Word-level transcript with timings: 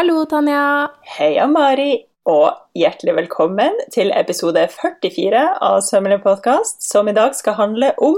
Hallo, 0.00 0.22
Tanja. 0.24 0.88
Heia, 1.18 1.44
Mari, 1.44 1.90
og 2.24 2.54
hjertelig 2.72 3.12
velkommen 3.18 3.74
til 3.92 4.08
episode 4.16 4.62
44 4.72 5.42
av 5.60 5.74
Sømmelig 5.84 6.22
podkast, 6.24 6.78
som 6.80 7.10
i 7.10 7.12
dag 7.12 7.34
skal 7.36 7.58
handle 7.58 7.90
om 8.00 8.16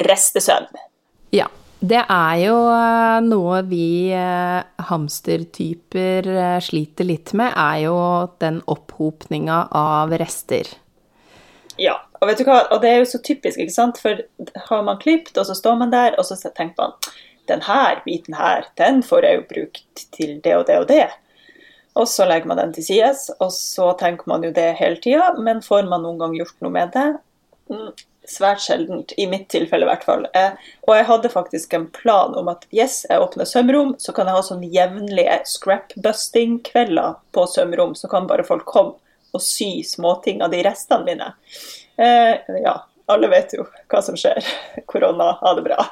restesøvn. 0.00 0.80
Ja, 1.30 1.46
det 1.78 2.00
er 2.10 2.40
jo 2.40 2.56
eh, 2.72 3.20
noe 3.22 3.60
vi 3.70 3.86
eh, 4.18 4.66
hamstertyper 4.88 6.26
eh, 6.32 6.58
sliter 6.66 7.06
litt 7.06 7.30
med, 7.38 7.54
er 7.54 7.84
jo 7.84 7.94
den 8.42 8.58
opphopninga 8.66 9.60
av 9.78 10.16
rester. 10.18 10.72
Ja, 11.78 12.00
og 12.18 12.32
vet 12.32 12.42
du 12.42 12.50
hva, 12.50 12.64
og 12.74 12.82
det 12.82 12.90
er 12.90 12.98
jo 13.04 13.12
så 13.12 13.22
typisk, 13.22 13.62
ikke 13.62 13.78
sant, 13.78 14.02
for 14.02 14.26
har 14.72 14.82
man 14.90 14.98
klipt, 14.98 15.36
og 15.38 15.46
så 15.46 15.54
står 15.54 15.78
man 15.84 15.94
der, 15.94 16.18
og 16.18 16.26
så 16.26 16.34
tenker 16.50 16.74
man 16.82 16.98
denne 17.48 17.86
biten 18.04 18.36
her, 18.38 18.66
den 18.80 19.02
får 19.06 19.26
jeg 19.26 19.38
jo 19.38 19.46
brukt 19.52 20.04
til 20.16 20.36
det 20.44 20.56
og 20.56 20.66
det 20.68 20.80
og 20.82 20.90
det. 20.90 21.06
Og 21.96 22.08
så 22.08 22.26
legger 22.28 22.50
man 22.50 22.60
den 22.60 22.74
til 22.76 22.84
sides, 22.84 23.30
og 23.40 23.52
så 23.56 23.92
tenker 24.00 24.28
man 24.28 24.44
jo 24.44 24.52
det 24.52 24.74
hele 24.80 25.00
tida, 25.00 25.30
men 25.40 25.64
får 25.64 25.88
man 25.88 26.04
noen 26.04 26.20
gang 26.20 26.34
gjort 26.36 26.58
noe 26.60 26.74
med 26.74 26.92
det? 26.92 27.06
Mm, 27.72 27.94
svært 28.28 28.60
sjeldent, 28.60 29.14
i 29.16 29.24
mitt 29.30 29.46
tilfelle 29.52 29.86
i 29.86 29.88
hvert 29.88 30.04
fall. 30.04 30.26
Eh, 30.36 30.58
og 30.84 30.92
jeg 30.98 31.06
hadde 31.08 31.32
faktisk 31.32 31.76
en 31.78 31.86
plan 31.94 32.36
om 32.36 32.50
at 32.52 32.66
yes, 32.74 33.04
jeg 33.08 33.22
åpner 33.22 33.48
sømrom, 33.48 33.94
så 34.02 34.12
kan 34.16 34.28
jeg 34.28 34.36
ha 34.36 34.44
sånn 34.44 34.66
jevnlige 34.74 35.38
scrapbusting-kvelder 35.54 37.16
på 37.32 37.46
sømrom, 37.54 37.96
så 37.96 38.10
kan 38.12 38.28
bare 38.28 38.44
folk 38.46 38.68
komme 38.68 38.98
og 39.36 39.42
sy 39.44 39.82
småting 39.84 40.44
av 40.44 40.52
de 40.52 40.60
restene 40.64 41.04
mine. 41.08 41.30
Eh, 41.96 42.60
ja, 42.60 42.76
alle 43.12 43.32
vet 43.32 43.56
jo 43.56 43.66
hva 43.88 44.02
som 44.04 44.20
skjer. 44.20 44.44
Korona, 44.90 45.32
ha 45.40 45.56
det 45.56 45.64
bra. 45.64 45.88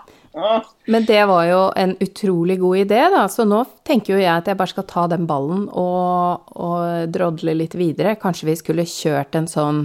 Men 0.86 1.06
det 1.06 1.20
var 1.30 1.44
jo 1.46 1.60
en 1.78 1.94
utrolig 2.02 2.58
god 2.60 2.80
idé, 2.82 3.00
da. 3.12 3.24
Så 3.30 3.46
nå 3.46 3.62
tenker 3.86 4.16
jo 4.16 4.20
jeg 4.20 4.32
at 4.32 4.50
jeg 4.50 4.58
bare 4.58 4.72
skal 4.72 4.86
ta 4.90 5.06
den 5.12 5.28
ballen 5.30 5.68
og, 5.70 6.50
og 6.58 7.08
drodle 7.14 7.54
litt 7.56 7.76
videre. 7.78 8.16
Kanskje 8.20 8.50
vi 8.50 8.58
skulle 8.58 8.88
kjørt 8.88 9.38
en 9.38 9.48
sånn 9.50 9.80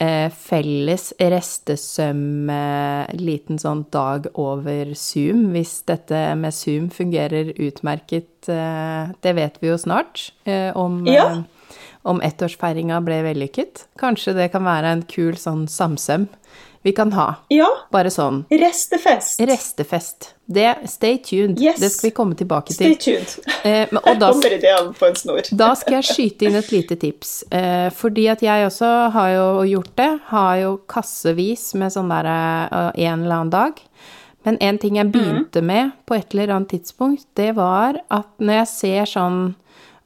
eh, 0.00 0.30
felles 0.30 1.10
restesøm, 1.18 2.50
eh, 2.54 3.14
liten 3.18 3.58
sånn 3.60 3.84
dag 3.92 4.30
over 4.38 4.94
Zoom, 4.94 5.48
hvis 5.56 5.80
dette 5.90 6.22
med 6.38 6.54
Zoom 6.54 6.90
fungerer 6.94 7.52
utmerket. 7.58 8.48
Eh, 8.48 9.14
det 9.26 9.36
vet 9.38 9.58
vi 9.60 9.72
jo 9.72 9.78
snart. 9.80 10.30
Eh, 10.46 10.70
om, 10.78 11.02
ja. 11.10 11.26
Eh, 11.40 11.78
om 12.08 12.22
ettårsfeiringa 12.24 13.02
ble 13.04 13.20
vellykket. 13.26 13.88
Kanskje 14.00 14.38
det 14.38 14.52
kan 14.54 14.64
være 14.64 14.94
en 14.94 15.02
kul 15.10 15.34
sånn 15.36 15.66
samsøm 15.68 16.30
vi 16.82 16.92
kan 16.92 17.12
ha. 17.12 17.34
Ja. 17.52 17.68
Bare 17.92 18.10
sånn. 18.12 18.44
Restefest. 18.48 19.40
Restefest. 19.44 20.30
Det, 20.50 20.74
stay 20.88 21.18
tuned. 21.22 21.60
Yes. 21.60 21.80
Det 21.80 21.90
skal 21.92 22.08
vi 22.08 22.12
komme 22.16 22.34
tilbake 22.38 22.72
til. 22.72 22.94
Stay 22.94 22.96
tuned. 22.96 23.34
Eh, 23.62 23.84
men, 23.90 24.00
og 24.00 24.16
da, 24.22 24.30
kommer 24.32 24.56
ideen 24.56 24.88
på 24.96 25.10
en 25.10 25.18
snor. 25.20 25.50
da 25.52 25.74
skal 25.78 25.98
jeg 25.98 26.08
skyte 26.08 26.48
inn 26.48 26.56
et 26.58 26.72
lite 26.72 26.96
tips. 27.00 27.34
Eh, 27.52 27.90
fordi 27.94 28.26
at 28.32 28.42
jeg 28.42 28.64
også 28.70 28.88
har 29.14 29.34
jo 29.34 29.46
gjort 29.74 29.92
det. 30.00 30.10
Har 30.32 30.54
jo 30.62 30.72
kassevis 30.90 31.68
med 31.76 31.92
sånn 31.92 32.08
derre 32.10 32.40
uh, 32.72 32.90
en 32.96 33.26
eller 33.26 33.36
annen 33.36 33.52
dag. 33.52 33.84
Men 34.48 34.56
en 34.64 34.78
ting 34.80 34.96
jeg 34.96 35.12
begynte 35.12 35.60
med 35.60 35.92
på 36.08 36.16
et 36.16 36.32
eller 36.32 36.54
annet 36.54 36.72
tidspunkt, 36.72 37.26
det 37.36 37.52
var 37.58 38.00
at 38.08 38.30
når 38.40 38.62
jeg 38.62 38.70
ser 38.72 39.10
sånn 39.18 39.42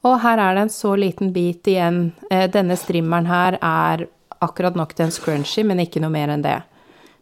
Å, 0.05 0.19
her 0.21 0.37
er 0.37 0.53
det 0.53 0.67
en 0.67 0.69
så 0.69 0.91
liten 1.01 1.31
bit 1.33 1.65
igjen. 1.65 2.11
Eh, 2.29 2.43
denne 2.53 2.75
strimmeren 2.77 3.25
her 3.25 3.55
er 3.57 4.03
akkurat 4.43 4.75
nok 4.75 4.95
til 4.95 5.07
en 5.07 5.13
scrunchie, 5.13 5.65
men 5.67 5.81
ikke 5.83 6.01
noe 6.03 6.13
mer 6.13 6.33
enn 6.33 6.43
det. 6.45 6.59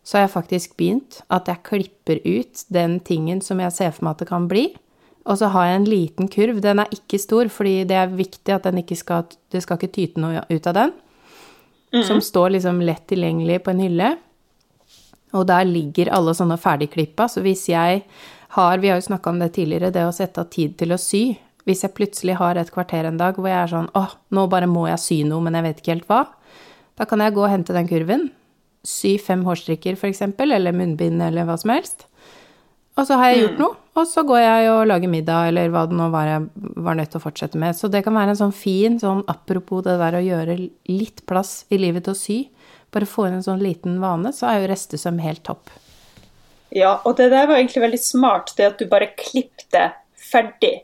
Så 0.03 0.17
har 0.17 0.25
jeg 0.25 0.33
faktisk 0.33 0.73
begynt 0.79 1.21
at 1.31 1.47
jeg 1.47 1.63
klipper 1.63 2.19
ut 2.25 2.65
den 2.73 2.97
tingen 2.99 3.39
som 3.41 3.61
jeg 3.63 3.75
ser 3.75 3.93
for 3.95 4.07
meg 4.07 4.17
at 4.17 4.25
det 4.25 4.31
kan 4.31 4.49
bli. 4.51 4.65
Og 5.23 5.39
så 5.39 5.47
har 5.53 5.69
jeg 5.69 5.79
en 5.79 5.87
liten 5.87 6.27
kurv. 6.27 6.59
Den 6.63 6.81
er 6.83 6.91
ikke 6.91 7.19
stor, 7.21 7.47
fordi 7.47 7.85
det 7.87 7.95
er 7.95 8.11
viktig 8.11 8.51
at 8.51 8.67
skal 8.97 9.23
Det 9.51 9.63
skal 9.63 9.77
ikke 9.77 9.95
tyte 9.95 10.19
noe 10.19 10.43
ut 10.49 10.67
av 10.67 10.73
den. 10.73 10.91
Mm. 11.93 12.03
Som 12.03 12.21
står 12.21 12.49
liksom 12.49 12.81
lett 12.81 13.07
tilgjengelig 13.07 13.63
på 13.63 13.71
en 13.71 13.79
hylle. 13.79 14.17
Og 15.33 15.47
der 15.47 15.63
ligger 15.65 16.11
alle 16.11 16.33
sånne 16.33 16.57
ferdigklippa. 16.57 17.27
Så 17.27 17.41
hvis 17.41 17.69
jeg 17.69 18.03
har 18.53 18.77
Vi 18.77 18.89
har 18.89 18.97
jo 18.97 19.07
snakka 19.07 19.29
om 19.29 19.39
det 19.39 19.53
tidligere, 19.53 19.91
det 19.91 20.05
å 20.05 20.11
sette 20.11 20.41
av 20.41 20.49
tid 20.49 20.77
til 20.77 20.91
å 20.91 20.97
sy. 20.97 21.37
Hvis 21.65 21.83
jeg 21.83 21.93
plutselig 21.95 22.35
har 22.35 22.55
et 22.55 22.71
kvarter 22.71 23.05
en 23.05 23.17
dag 23.17 23.35
hvor 23.35 23.47
jeg 23.47 23.63
er 23.63 23.71
sånn 23.71 23.89
åh, 23.95 24.11
nå 24.29 24.47
bare 24.47 24.67
må 24.67 24.87
jeg 24.89 24.99
sy 24.99 25.23
noe, 25.23 25.41
men 25.41 25.55
jeg 25.55 25.63
vet 25.63 25.79
ikke 25.79 25.93
helt 25.93 26.07
hva. 26.07 26.25
Da 26.99 27.07
kan 27.09 27.23
jeg 27.23 27.33
gå 27.35 27.43
og 27.43 27.51
hente 27.51 27.75
den 27.75 27.89
kurven, 27.89 28.27
sy 28.85 29.15
fem 29.21 29.43
hårstrikker 29.47 29.97
f.eks., 29.97 30.21
eller 30.43 30.75
munnbind 30.75 31.23
eller 31.23 31.47
hva 31.47 31.57
som 31.59 31.73
helst. 31.73 32.07
Og 32.93 33.07
så 33.09 33.17
har 33.17 33.31
jeg 33.31 33.39
gjort 33.41 33.61
noe, 33.61 33.77
og 33.97 34.05
så 34.05 34.21
går 34.27 34.39
jeg 34.43 34.67
og 34.69 34.83
lager 34.85 35.09
middag, 35.09 35.47
eller 35.49 35.71
hva 35.73 35.87
det 35.89 35.97
nå 35.97 36.11
var 36.13 36.29
jeg 36.29 36.43
var 36.85 36.97
nødt 36.99 37.09
til 37.09 37.17
å 37.17 37.23
fortsette 37.23 37.61
med. 37.61 37.73
Så 37.73 37.89
det 37.89 38.03
kan 38.05 38.13
være 38.13 38.35
en 38.35 38.41
sånn 38.43 38.53
fin 38.53 38.99
sånn 39.01 39.23
apropos 39.31 39.81
det 39.87 39.95
der 40.01 40.19
å 40.19 40.21
gjøre 40.21 40.59
litt 40.61 41.23
plass 41.29 41.63
i 41.73 41.79
livet 41.81 42.05
til 42.05 42.13
å 42.13 42.19
sy. 42.19 42.37
Bare 42.93 43.09
få 43.09 43.25
inn 43.25 43.39
en 43.39 43.45
sånn 43.45 43.63
liten 43.63 43.97
vane, 44.03 44.29
så 44.35 44.51
er 44.51 44.61
jo 44.61 44.69
restesøm 44.69 45.17
helt 45.25 45.41
topp. 45.47 45.73
Ja, 46.73 46.99
og 47.01 47.17
det 47.17 47.31
der 47.33 47.49
var 47.49 47.57
egentlig 47.57 47.81
veldig 47.81 48.01
smart, 48.01 48.53
det 48.57 48.69
at 48.69 48.81
du 48.81 48.85
bare 48.89 49.09
klippte 49.17 49.87
ferdig. 50.13 50.83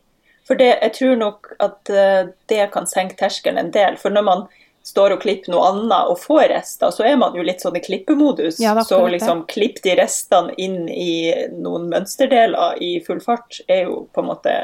For 0.49 0.57
det, 0.57 0.71
jeg 0.81 0.95
tror 0.97 1.17
nok 1.17 1.51
at 1.61 1.93
uh, 1.93 2.29
det 2.49 2.63
kan 2.73 2.89
senke 2.89 3.17
terskelen 3.19 3.61
en 3.61 3.73
del. 3.73 3.97
For 4.01 4.13
når 4.13 4.25
man 4.25 4.47
står 4.89 5.15
og 5.15 5.23
klipper 5.23 5.53
noe 5.53 5.69
annet 5.69 6.11
og 6.11 6.19
får 6.21 6.47
rester, 6.51 6.93
så 6.95 7.05
er 7.07 7.17
man 7.21 7.37
jo 7.37 7.45
litt 7.45 7.63
sånn 7.63 7.77
i 7.77 7.83
klippemodus. 7.85 8.59
Ja, 8.63 8.75
så 8.85 9.01
liksom 9.07 9.45
klipp 9.51 9.81
de 9.85 9.95
restene 9.99 10.55
inn 10.57 10.87
i 10.89 11.31
noen 11.55 11.89
mønsterdeler 11.93 12.81
i 12.83 12.97
full 13.05 13.21
fart 13.23 13.61
er 13.67 13.85
jo 13.87 14.03
på 14.13 14.23
en 14.23 14.31
måte 14.31 14.55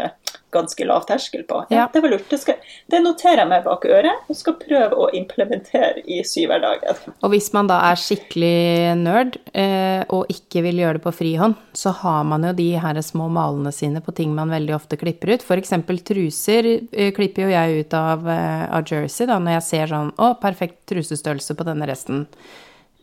ganske 0.56 0.88
lav 0.88 1.06
terskel 1.10 1.46
på. 1.48 1.64
Ja, 1.70 1.86
Ja. 1.86 1.90
Det 1.94 2.02
var 2.02 2.10
lurt. 2.10 2.30
Det, 2.30 2.40
skal, 2.42 2.56
det 2.92 3.02
noterer 3.04 3.44
jeg 3.44 3.52
meg 3.52 3.66
bak 3.66 3.86
øret 3.86 4.30
og 4.30 4.38
skal 4.38 4.58
prøve 4.60 4.98
å 4.98 5.10
implementere 5.16 6.02
i 6.08 6.22
syvhverdagen. 6.26 7.14
Og 7.22 7.34
hvis 7.34 7.52
man 7.56 7.70
da 7.70 7.82
er 7.90 8.00
skikkelig 8.00 8.96
nerd 9.00 9.38
eh, 9.54 10.04
og 10.14 10.32
ikke 10.32 10.64
vil 10.66 10.82
gjøre 10.82 11.00
det 11.00 11.06
på 11.06 11.14
frihånd, 11.16 11.58
så 11.76 11.94
har 12.02 12.26
man 12.28 12.48
jo 12.48 12.56
de 12.58 12.70
her 12.82 13.02
små 13.06 13.30
malene 13.34 13.74
sine 13.76 14.02
på 14.04 14.16
ting 14.16 14.34
man 14.36 14.54
veldig 14.54 14.76
ofte 14.78 15.00
klipper 15.00 15.36
ut. 15.36 15.48
Eksempel 15.56 16.02
truser 16.06 16.68
eh, 16.76 17.12
klipper 17.16 17.46
jo 17.46 17.54
jeg 17.54 17.86
ut 17.86 17.98
av, 17.98 18.28
eh, 18.30 18.66
av 18.76 18.86
jersey 18.90 19.30
da, 19.30 19.40
når 19.40 19.60
jeg 19.60 19.68
ser 19.70 19.92
sånn 19.94 20.14
å, 20.18 20.36
perfekt 20.42 20.84
trusestørrelse 20.92 21.56
på 21.58 21.68
denne 21.68 21.88
resten. 21.90 22.26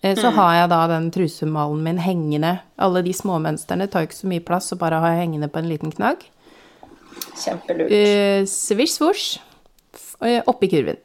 Så 0.03 0.17
så 0.19 0.33
har 0.35 0.55
jeg 0.57 0.71
da 0.73 0.81
den 0.91 1.05
trusemalen 1.15 1.83
min 1.85 1.99
hengende. 2.03 2.57
Alle 2.83 3.05
de 3.07 3.13
småmønstrene 3.15 3.87
tar 3.87 4.03
jo 4.03 4.09
ikke 4.09 4.19
så 4.19 4.31
mye 4.33 4.43
plass, 4.43 4.73
så 4.73 4.79
bare 4.81 4.99
har 4.99 5.13
jeg 5.15 5.21
hengende 5.21 5.47
på 5.47 5.61
en 5.61 5.69
liten 5.71 5.95
knagg. 5.95 6.25
Kjempelurt. 7.39 7.91
Uh, 7.93 8.45
Svisj, 8.49 8.97
svosj, 8.99 9.27
eh, 10.23 10.41
oppi 10.47 10.69
kurven. 10.73 10.97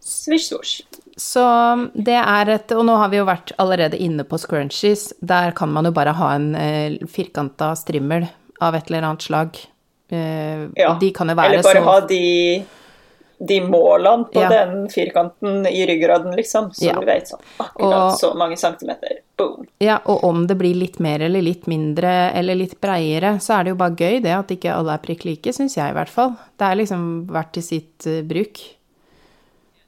Svisj, 0.00 0.46
svosj. 0.52 0.76
Så 1.20 1.42
det 1.92 2.16
er 2.16 2.48
et 2.54 2.72
Og 2.72 2.84
nå 2.88 2.94
har 2.96 3.10
vi 3.12 3.18
jo 3.18 3.26
vært 3.28 3.50
allerede 3.60 3.98
inne 4.00 4.24
på 4.24 4.38
scrunchies. 4.40 5.10
Der 5.20 5.50
kan 5.52 5.68
man 5.68 5.84
jo 5.84 5.92
bare 5.92 6.14
ha 6.16 6.30
en 6.38 6.54
eh, 6.56 6.96
firkanta 7.12 7.74
strimmel 7.76 8.24
av 8.64 8.74
et 8.78 8.88
eller 8.88 9.04
annet 9.10 9.26
slag. 9.26 9.58
Eh, 10.10 10.68
Ja. 10.80 10.94
De 11.00 11.10
kan 11.12 11.28
jo 11.28 11.34
være 11.36 11.52
Eller 11.52 11.62
bare 11.66 11.82
så 11.82 11.84
ha 11.84 12.00
de, 12.08 12.64
de 13.48 13.60
målene 13.64 14.26
på 14.32 14.40
Ja. 14.42 14.48
den 14.52 14.88
firkanten 14.92 15.66
i 15.66 15.86
ryggraden, 15.88 16.34
liksom. 16.36 16.70
Så 16.76 16.84
Ja. 16.86 16.92
du 17.00 17.06
vet 17.06 17.24
sånn 17.28 17.40
akkurat 17.58 18.12
Og- 18.12 18.18
så 18.18 18.34
mange 18.36 18.56
centimeter. 18.58 19.20
Boom. 19.38 19.66
Ja, 19.80 19.98
og 20.04 20.24
om 20.24 20.46
det 20.46 20.58
blir 20.58 20.74
litt 20.74 20.98
mer 21.00 21.22
eller 21.22 21.40
litt 21.40 21.66
mindre 21.66 22.30
eller 22.34 22.54
litt 22.54 22.78
breiere, 22.80 23.38
så 23.40 23.58
er 23.60 23.64
det 23.64 23.70
jo 23.70 23.76
bare 23.76 23.96
gøy 23.96 24.22
det 24.22 24.32
at 24.36 24.48
ikke 24.48 24.74
alle 24.76 24.92
er 24.92 24.98
prikk 24.98 25.24
like, 25.24 25.52
syns 25.52 25.74
jeg 25.76 25.88
i 25.90 25.94
hvert 25.96 26.08
fall. 26.10 26.36
Det 26.58 26.66
er 26.68 26.76
liksom 26.76 27.26
vært 27.26 27.52
til 27.52 27.62
sitt 27.62 28.06
uh, 28.06 28.20
bruk. 28.22 28.60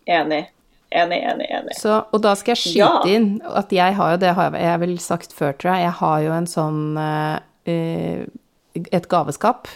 Enig. 0.09 0.47
Enig, 0.95 1.23
enig, 1.25 1.47
enig. 1.51 1.75
Så, 1.79 2.05
og 2.13 2.21
da 2.23 2.35
skal 2.35 2.55
jeg 2.55 2.75
skyte 2.75 2.77
Ja. 2.79 3.03
inn 3.07 3.41
at 3.45 3.71
jeg 3.71 3.95
har 3.95 4.11
jo, 4.13 4.17
det 4.19 4.35
har 4.35 4.51
jeg, 4.51 4.61
jeg 4.63 4.81
vel 4.81 4.99
sagt 4.99 5.33
før, 5.33 5.53
tror 5.57 5.75
jeg, 5.75 5.85
jeg 5.85 5.93
har 5.93 6.21
jo 6.21 6.33
en 6.33 6.47
sånn 6.47 7.39
eh, 7.67 8.27
et 8.93 9.09
gaveskap, 9.09 9.69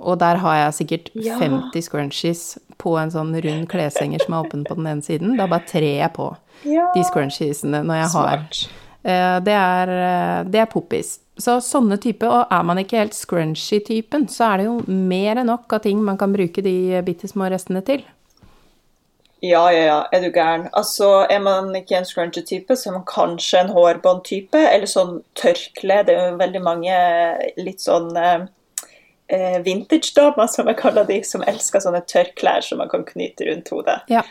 og 0.00 0.18
der 0.18 0.36
har 0.42 0.54
jeg 0.56 0.74
sikkert 0.74 1.10
Ja. 1.14 1.38
50 1.38 1.82
scrunchies 1.82 2.58
på 2.78 2.96
en 2.98 3.10
sånn 3.10 3.34
rund 3.44 3.68
kleshenger 3.68 4.20
som 4.24 4.34
er 4.34 4.44
åpen 4.44 4.64
på 4.64 4.74
den 4.74 4.86
ene 4.86 5.02
siden. 5.02 5.36
Da 5.36 5.46
bare 5.46 5.66
trer 5.66 6.00
jeg 6.00 6.12
på 6.12 6.36
Ja, 6.64 6.90
de 6.94 7.02
scrunchiesene 7.04 7.84
når 7.84 7.94
jeg 7.94 8.08
har 8.08 8.08
smart. 8.10 8.68
har 9.04 9.40
Det 9.44 9.52
er, 9.52 9.88
eh, 9.88 10.44
det 10.44 10.60
er 10.60 10.66
poppis. 10.66 11.18
Så 11.36 11.58
sånne 11.60 11.98
type, 12.00 12.22
og 12.22 12.46
er 12.50 12.62
man 12.62 12.78
ikke 12.78 12.96
helt 12.96 13.12
scrunchy-typen, 13.12 14.28
så 14.28 14.54
er 14.54 14.56
det 14.58 14.66
jo 14.66 14.84
mer 14.86 15.36
enn 15.36 15.46
nok 15.46 15.72
av 15.72 15.82
ting 15.82 16.02
man 16.02 16.16
kan 16.16 16.32
bruke 16.32 16.62
de 16.62 17.02
bitte 17.02 17.28
små 17.28 17.50
restene 17.50 17.84
til. 17.84 18.04
Ja, 19.42 19.68
ja, 19.68 19.84
ja, 19.84 19.96
er 20.12 20.20
du 20.22 20.30
gæren. 20.30 20.70
Altså, 20.72 21.26
er 21.28 21.38
man 21.40 21.74
ikke 21.76 21.98
en 21.98 22.04
scrunchy-type, 22.04 22.76
så 22.76 22.88
er 22.88 22.92
man 22.92 23.04
kanskje 23.04 23.60
en 23.60 23.74
hårbånd-type, 23.74 24.54
eller 24.56 24.86
sånn 24.86 25.18
tørkle. 25.36 25.98
Det 26.06 26.14
er 26.16 26.30
jo 26.30 26.38
veldig 26.38 26.62
mange 26.64 26.94
litt 27.58 27.82
sånn 27.84 28.16
eh, 29.28 29.60
vintage-damer, 29.64 30.48
som 30.50 30.68
jeg 30.70 30.80
kaller 30.80 31.06
de, 31.08 31.20
som 31.26 31.44
elsker 31.46 31.82
sånne 31.84 32.02
tørrklær 32.10 32.64
som 32.64 32.82
man 32.82 32.90
kan 32.92 33.06
knyte 33.08 33.48
rundt 33.50 33.72
hodet. 33.74 34.00
Ja. 34.12 34.24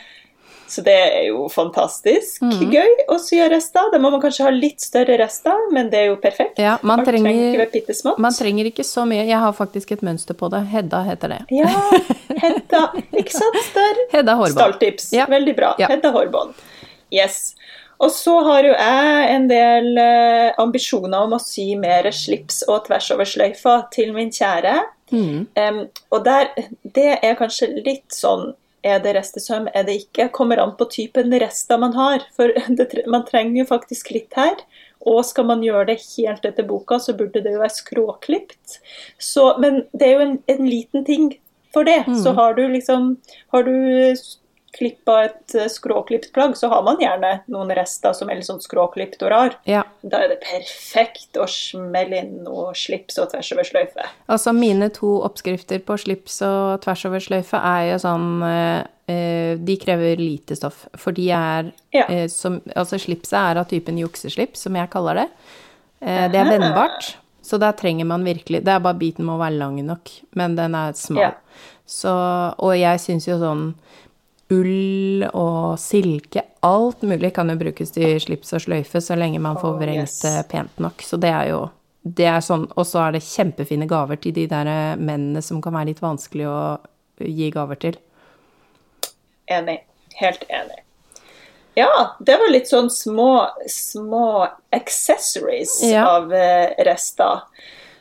Så 0.73 0.81
det 0.81 0.93
er 0.95 1.25
jo 1.27 1.43
fantastisk 1.53 2.41
mm. 2.41 2.71
gøy 2.73 2.93
å 3.11 3.17
sy 3.21 3.37
rester. 3.51 3.91
Da 3.93 3.99
må 4.01 4.09
man 4.13 4.21
kanskje 4.23 4.47
ha 4.47 4.53
litt 4.53 4.81
større 4.81 5.19
rester, 5.21 5.67
men 5.75 5.91
det 5.91 5.99
er 5.99 6.07
jo 6.09 6.15
perfekt. 6.23 6.57
Ja, 6.61 6.77
man 6.81 7.03
trenger 7.05 7.29
trenger, 7.29 8.15
man 8.23 8.33
trenger 8.33 8.69
ikke 8.71 8.85
så 8.87 9.03
mye. 9.05 9.25
Jeg 9.27 9.37
har 9.43 9.53
faktisk 9.53 9.93
et 9.93 10.01
mønster 10.05 10.37
på 10.39 10.49
det. 10.53 10.63
Hedda 10.71 11.03
heter 11.05 11.35
det. 11.35 11.41
Ja, 11.53 11.69
Hedda. 12.43 12.87
Ikke 13.11 13.35
sant? 13.35 13.59
Der. 13.75 14.01
Hedda 14.15 14.37
Hårbånd. 14.39 14.57
Stalltips. 14.57 15.11
Ja. 15.13 15.27
Veldig 15.29 15.55
bra. 15.59 15.75
Ja. 15.83 15.91
Hedda 15.93 16.13
Hårbånd. 16.15 16.57
Yes. 17.13 17.53
Og 18.03 18.11
så 18.11 18.33
har 18.43 18.65
jo 18.67 18.73
jeg 18.73 19.27
en 19.31 19.45
del 19.47 19.99
eh, 20.01 20.49
ambisjoner 20.59 21.23
om 21.23 21.37
å 21.37 21.41
sy 21.41 21.69
mer 21.79 22.09
slips 22.11 22.63
og 22.67 22.83
tversoversløyfer 22.89 23.87
til 23.95 24.11
min 24.15 24.33
kjære. 24.33 24.75
Mm. 25.13 25.45
Um, 25.55 25.79
og 26.11 26.25
der, 26.25 26.49
det 26.95 27.19
er 27.21 27.39
kanskje 27.39 27.69
litt 27.85 28.11
sånn 28.15 28.51
er 28.83 28.99
det 28.99 29.13
restesøm, 29.15 29.69
er 29.71 29.85
det 29.87 29.95
ikke? 30.01 30.27
Kommer 30.35 30.59
an 30.59 30.73
på 30.75 30.89
typen 30.91 31.31
rester 31.39 31.79
man 31.79 31.95
har. 31.95 32.25
For 32.35 32.51
det, 32.79 33.05
man 33.07 33.23
trenger 33.29 33.61
jo 33.61 33.69
faktisk 33.71 34.11
litt 34.15 34.35
her. 34.35 34.57
Og 35.07 35.23
skal 35.27 35.47
man 35.47 35.63
gjøre 35.63 35.89
det 35.91 36.01
helt 36.03 36.45
etter 36.47 36.67
boka, 36.67 36.99
så 36.99 37.15
burde 37.15 37.41
det 37.43 37.55
jo 37.55 37.63
være 37.63 37.75
skråklipt. 37.75 38.77
Så, 39.19 39.49
men 39.59 39.83
det 39.91 40.07
er 40.07 40.13
jo 40.17 40.27
en, 40.27 40.37
en 40.51 40.67
liten 40.67 41.07
ting 41.07 41.31
for 41.75 41.87
det. 41.87 42.03
Så 42.23 42.35
har 42.37 42.55
du 42.59 42.67
liksom 42.71 43.17
Har 43.51 43.63
du 43.63 43.73
klippa 44.73 45.15
et 45.27 45.55
eh, 45.55 45.67
skråklipt 45.69 46.31
plagg, 46.33 46.55
så 46.57 46.69
har 46.71 46.81
man 46.85 46.97
gjerne 47.01 47.29
noen 47.53 47.69
rester 47.77 48.13
som 48.17 48.29
er 48.29 48.39
litt 48.39 48.47
sånn 48.47 48.61
skråklipt 48.63 49.21
og 49.23 49.29
rar. 49.33 49.57
Ja. 49.69 49.83
Da 50.01 50.23
er 50.25 50.33
det 50.33 50.39
perfekt 50.43 51.37
å 51.37 51.45
smelle 51.49 52.19
inn 52.23 52.39
noe 52.47 52.71
slips 52.77 53.19
og 53.21 53.29
tvers 53.31 53.51
over 53.55 53.67
sløyfe. 53.69 54.07
Altså 54.33 54.53
mine 54.57 54.89
to 54.95 55.15
oppskrifter 55.27 55.79
på 55.85 55.97
slips 56.01 56.39
og 56.47 56.81
tvers 56.85 57.05
over 57.09 57.21
sløyfe 57.23 57.61
er 57.61 57.91
jo 57.93 57.99
sånn 58.03 58.29
eh, 58.49 58.81
eh, 59.13 59.53
De 59.61 59.75
krever 59.77 60.17
lite 60.21 60.57
stoff, 60.57 60.87
for 60.97 61.13
de 61.15 61.29
er 61.31 61.71
Ja. 61.93 62.07
eh, 62.09 62.27
som 62.33 62.61
Altså 62.75 62.97
slipset 62.97 63.37
er 63.37 63.61
av 63.61 63.69
typen 63.69 63.97
jukseslips, 64.01 64.65
som 64.65 64.75
jeg 64.75 64.89
kaller 64.89 65.21
det. 65.23 65.27
Eh, 66.01 66.25
det 66.33 66.39
er 66.41 66.49
vennbart, 66.49 67.13
så 67.43 67.59
der 67.59 67.71
trenger 67.77 68.05
man 68.09 68.23
virkelig 68.25 68.63
Det 68.65 68.73
er 68.73 68.79
bare 68.83 68.97
biten 68.99 69.25
må 69.27 69.37
være 69.37 69.57
lang 69.59 69.77
nok, 69.85 70.09
men 70.35 70.55
den 70.57 70.75
er 70.75 70.93
smal. 70.97 71.21
Ja. 71.21 71.31
Så 71.85 72.09
Og 72.59 72.73
jeg 72.79 72.99
syns 73.03 73.27
jo 73.27 73.37
sånn 73.37 73.73
ull 74.51 75.23
og 75.33 75.79
silke, 75.79 76.43
alt 76.63 77.01
mulig 77.07 77.33
kan 77.35 77.49
jo 77.49 77.55
brukes 77.59 77.91
til 77.95 78.19
slips 78.21 78.53
og 78.53 78.61
sløyfe 78.65 79.01
så 79.01 79.15
lenge 79.19 79.39
man 79.39 79.55
får 79.57 79.73
Oh, 79.73 79.79
vrengt 79.79 80.23
yes. 80.25 80.47
pent 80.51 80.79
nok. 80.79 81.01
Så 81.01 81.17
det 81.17 81.29
er 81.31 81.49
jo 81.53 81.69
det 82.03 82.25
er 82.27 82.41
sånn, 82.43 82.65
Og 82.75 82.83
så 82.85 82.99
er 83.07 83.11
det 83.15 83.21
kjempefine 83.23 83.87
gaver 83.87 84.17
til 84.19 84.33
de 84.35 84.43
der 84.51 84.67
eh, 84.67 84.95
mennene 84.99 85.41
som 85.41 85.61
kan 85.63 85.71
være 85.73 85.93
litt 85.93 86.01
vanskelig 86.03 86.47
å 86.51 86.57
gi 87.23 87.49
gaver 87.51 87.75
til. 87.79 87.95
Enig. 89.47 89.79
Helt 90.19 90.43
enig. 90.49 90.81
Ja, 91.75 91.87
det 92.19 92.35
var 92.37 92.51
litt 92.51 92.67
sånn 92.69 92.89
små, 92.93 93.47
små 93.71 94.47
accessories 94.75 95.79
Ja. 95.87 96.03
av 96.19 96.33
eh, 96.33 96.75
rester. 96.85 97.41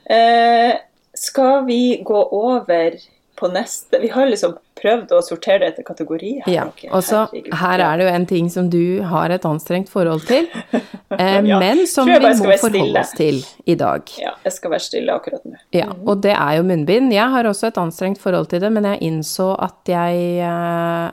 Eh, 0.04 0.74
skal 1.14 1.64
vi 1.64 2.02
gå 2.04 2.20
over 2.32 2.98
på 3.38 3.48
neste 3.52 4.00
Vi 4.02 4.08
har 4.08 4.26
liksom 4.26 4.56
prøvd 4.82 5.14
å 5.17 5.20
sortere 5.25 5.62
det 5.62 5.70
etter 5.73 5.87
kategori. 5.87 6.32
her, 6.44 6.52
Ja, 6.52 6.64
og 6.90 7.05
så 7.06 7.25
her 7.32 7.82
er 7.82 7.99
det 7.99 8.08
jo 8.08 8.12
en 8.12 8.26
ting 8.26 8.50
som 8.52 8.69
du 8.73 9.02
har 9.08 9.31
et 9.31 9.46
anstrengt 9.49 9.88
forhold 9.93 10.26
til, 10.29 10.49
eh, 11.19 11.38
Ja, 11.46 11.58
men 11.62 11.87
som 11.87 12.11
vi 12.11 12.19
må 12.19 12.34
forholde 12.61 13.00
oss 13.00 13.14
til 13.17 13.43
i 13.64 13.76
dag. 13.79 14.12
Ja, 14.20 14.34
jeg 14.44 14.56
skal 14.58 14.75
være 14.75 14.87
stille 14.88 15.14
akkurat 15.14 15.46
nå. 15.46 15.56
Ja, 15.76 15.88
og 15.94 16.23
det 16.26 16.34
er 16.37 16.58
jo 16.58 16.67
munnbind. 16.69 17.12
Jeg 17.14 17.29
har 17.34 17.49
også 17.49 17.70
et 17.70 17.81
anstrengt 17.81 18.20
forhold 18.23 18.50
til 18.52 18.62
det, 18.64 18.73
men 18.73 18.90
jeg 18.90 19.02
innså 19.08 19.52
at 19.62 19.88
jeg 19.88 20.43
eh, 20.43 21.11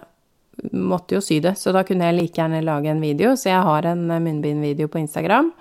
måtte 0.74 1.16
jo 1.16 1.22
sy 1.24 1.40
det, 1.44 1.56
så 1.60 1.72
da 1.76 1.86
kunne 1.88 2.10
jeg 2.10 2.18
like 2.18 2.42
gjerne 2.42 2.64
lage 2.66 2.92
en 2.92 3.04
video, 3.04 3.36
så 3.40 3.54
jeg 3.54 3.64
har 3.70 3.88
en 3.94 4.08
munnbindvideo 4.10 4.90
på 4.92 5.00
Instagram. 5.06 5.54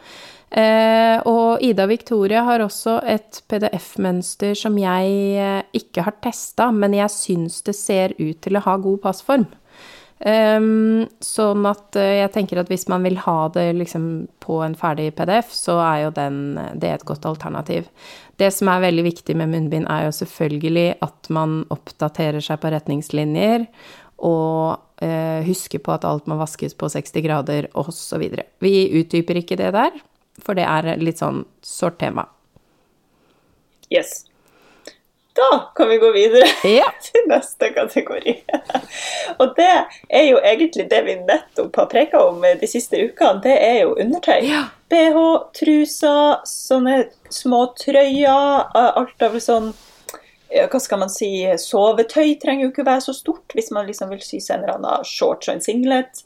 Eh, 0.48 1.18
og 1.28 1.60
Ida 1.64 1.84
Victoria 1.90 2.40
har 2.46 2.64
også 2.64 2.98
et 3.04 3.42
PDF-mønster 3.52 4.56
som 4.56 4.78
jeg 4.80 5.14
eh, 5.36 5.62
ikke 5.76 6.06
har 6.06 6.16
testa, 6.24 6.70
men 6.72 6.96
jeg 6.96 7.12
syns 7.12 7.60
det 7.66 7.76
ser 7.76 8.16
ut 8.16 8.40
til 8.44 8.56
å 8.56 8.64
ha 8.64 8.78
god 8.80 9.02
passform. 9.04 9.48
Um, 10.18 11.04
sånn 11.22 11.62
at 11.70 11.94
eh, 11.94 12.16
jeg 12.24 12.32
tenker 12.34 12.58
at 12.58 12.70
hvis 12.72 12.88
man 12.90 13.04
vil 13.06 13.20
ha 13.22 13.36
det 13.54 13.68
liksom 13.76 14.08
på 14.42 14.56
en 14.64 14.74
ferdig 14.78 15.12
PDF, 15.14 15.52
så 15.54 15.76
er 15.84 16.00
jo 16.08 16.10
den, 16.16 16.40
det 16.74 16.90
et 16.90 17.06
godt 17.06 17.28
alternativ. 17.28 17.86
Det 18.40 18.48
som 18.54 18.72
er 18.72 18.82
veldig 18.88 19.04
viktig 19.06 19.36
med 19.38 19.52
munnbind, 19.52 19.86
er 19.86 20.08
jo 20.08 20.16
selvfølgelig 20.16 20.88
at 21.06 21.30
man 21.34 21.60
oppdaterer 21.74 22.42
seg 22.42 22.58
på 22.62 22.74
retningslinjer, 22.74 23.68
og 24.26 24.80
uh, 25.04 25.40
husker 25.46 25.78
på 25.78 25.94
at 25.94 26.08
alt 26.08 26.26
må 26.26 26.40
vaskes 26.40 26.74
på 26.74 26.90
60 26.90 27.22
grader, 27.22 27.70
osv. 27.78 28.24
Vi 28.64 28.74
utdyper 28.98 29.38
ikke 29.38 29.60
det 29.60 29.70
der, 29.76 30.02
for 30.44 30.58
det 30.58 30.64
er 30.68 30.96
litt 31.00 31.20
sånn 31.20 31.44
sårt 31.64 31.98
tema. 32.00 32.26
Yes. 33.90 34.24
Da 35.38 35.70
kan 35.74 35.88
vi 35.88 35.98
gå 36.02 36.10
videre 36.12 36.48
Ja. 36.78 36.88
til 37.02 37.28
neste 37.30 37.70
kategori. 37.76 38.34
Og 39.40 39.52
det 39.56 39.70
er 40.08 40.24
jo 40.26 40.40
egentlig 40.42 40.88
det 40.90 41.02
vi 41.06 41.14
nettopp 41.22 41.76
har 41.78 41.86
preka 41.92 42.22
om 42.26 42.42
de 42.42 42.68
siste 42.70 42.98
ukene. 43.06 43.42
Det 43.44 43.54
er 43.54 43.76
jo 43.84 43.94
undertøy. 44.02 44.40
Ja. 44.48 44.64
BH, 44.90 45.20
truser, 45.60 46.40
sånne 46.48 47.04
små 47.30 47.68
trøyer. 47.78 48.66
Alt 48.74 49.22
av 49.28 49.38
sånn 49.44 49.70
hva 50.48 50.78
skal 50.80 51.02
man 51.02 51.10
si, 51.12 51.28
sovetøy 51.60 52.30
trenger 52.40 52.64
jo 52.64 52.70
ikke 52.72 52.86
være 52.88 53.02
så 53.04 53.12
stort 53.12 53.52
hvis 53.52 53.66
man 53.76 53.84
liksom 53.84 54.08
vil 54.14 54.22
sy 54.24 54.38
seg 54.40 54.54
en 54.56 54.62
eller 54.64 54.78
annen 54.78 55.04
shorts 55.06 55.50
og 55.50 55.58
en 55.58 55.64
singlet. 55.64 56.22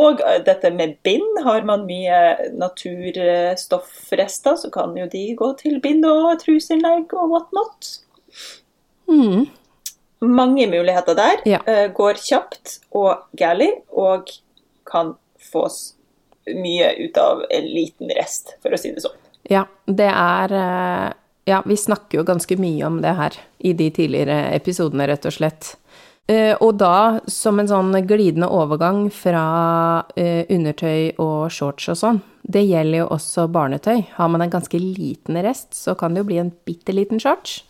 Og 0.00 0.20
eh, 0.26 0.40
dette 0.46 0.70
med 0.74 0.96
bind, 1.06 1.42
har 1.44 1.62
man 1.66 1.84
mye 1.86 2.50
naturstoffrester, 2.58 4.56
så 4.58 4.70
kan 4.74 4.96
jo 4.98 5.06
de 5.10 5.26
gå 5.38 5.52
til 5.60 5.80
bind 5.84 6.04
og 6.08 6.40
truseinnlegg 6.42 7.14
og 7.14 7.30
whatnot. 7.30 7.90
Mm. 9.10 9.44
Mange 10.24 10.66
muligheter 10.70 11.14
der. 11.18 11.42
Ja. 11.46 11.60
eh, 11.68 11.86
Går 11.94 12.14
kjapt 12.18 12.78
og 12.96 13.28
gærlig, 13.38 13.70
og 13.92 14.30
kan 14.88 15.14
fås 15.52 15.94
mye 16.50 16.90
ut 17.06 17.16
av 17.20 17.44
en 17.50 17.64
liten 17.70 18.10
rest, 18.18 18.56
for 18.62 18.74
å 18.74 18.80
si 18.80 18.90
det 18.92 19.04
sånn. 19.04 19.16
Ja, 19.48 19.66
det 19.86 20.10
er 20.10 20.52
eh, 20.58 21.12
Ja, 21.44 21.58
vi 21.68 21.76
snakker 21.76 22.18
jo 22.18 22.24
ganske 22.24 22.56
mye 22.56 22.86
om 22.88 23.02
det 23.04 23.10
her 23.18 23.34
i 23.60 23.74
de 23.76 23.90
tidligere 23.92 24.46
episodene, 24.56 25.04
rett 25.10 25.26
og 25.28 25.34
slett. 25.36 25.74
Eh, 26.26 26.56
Og 26.60 26.78
da 26.80 27.20
som 27.28 27.58
en 27.60 27.68
sånn 27.68 27.92
glidende 28.08 28.48
overgang 28.48 29.10
fra 29.12 30.04
eh, 30.16 30.46
undertøy 30.48 31.18
og 31.20 31.50
shorts 31.52 31.90
og 31.92 32.00
sånn. 32.00 32.22
Det 32.44 32.62
gjelder 32.64 33.02
jo 33.02 33.10
også 33.12 33.46
barnetøy. 33.52 34.06
Har 34.16 34.28
man 34.32 34.44
en 34.44 34.52
ganske 34.52 34.80
liten 34.80 35.36
rest, 35.44 35.74
så 35.76 35.94
kan 35.96 36.14
det 36.14 36.22
jo 36.24 36.28
bli 36.32 36.40
en 36.40 36.52
bitte 36.64 36.96
liten 36.96 37.20
shorts 37.20 37.62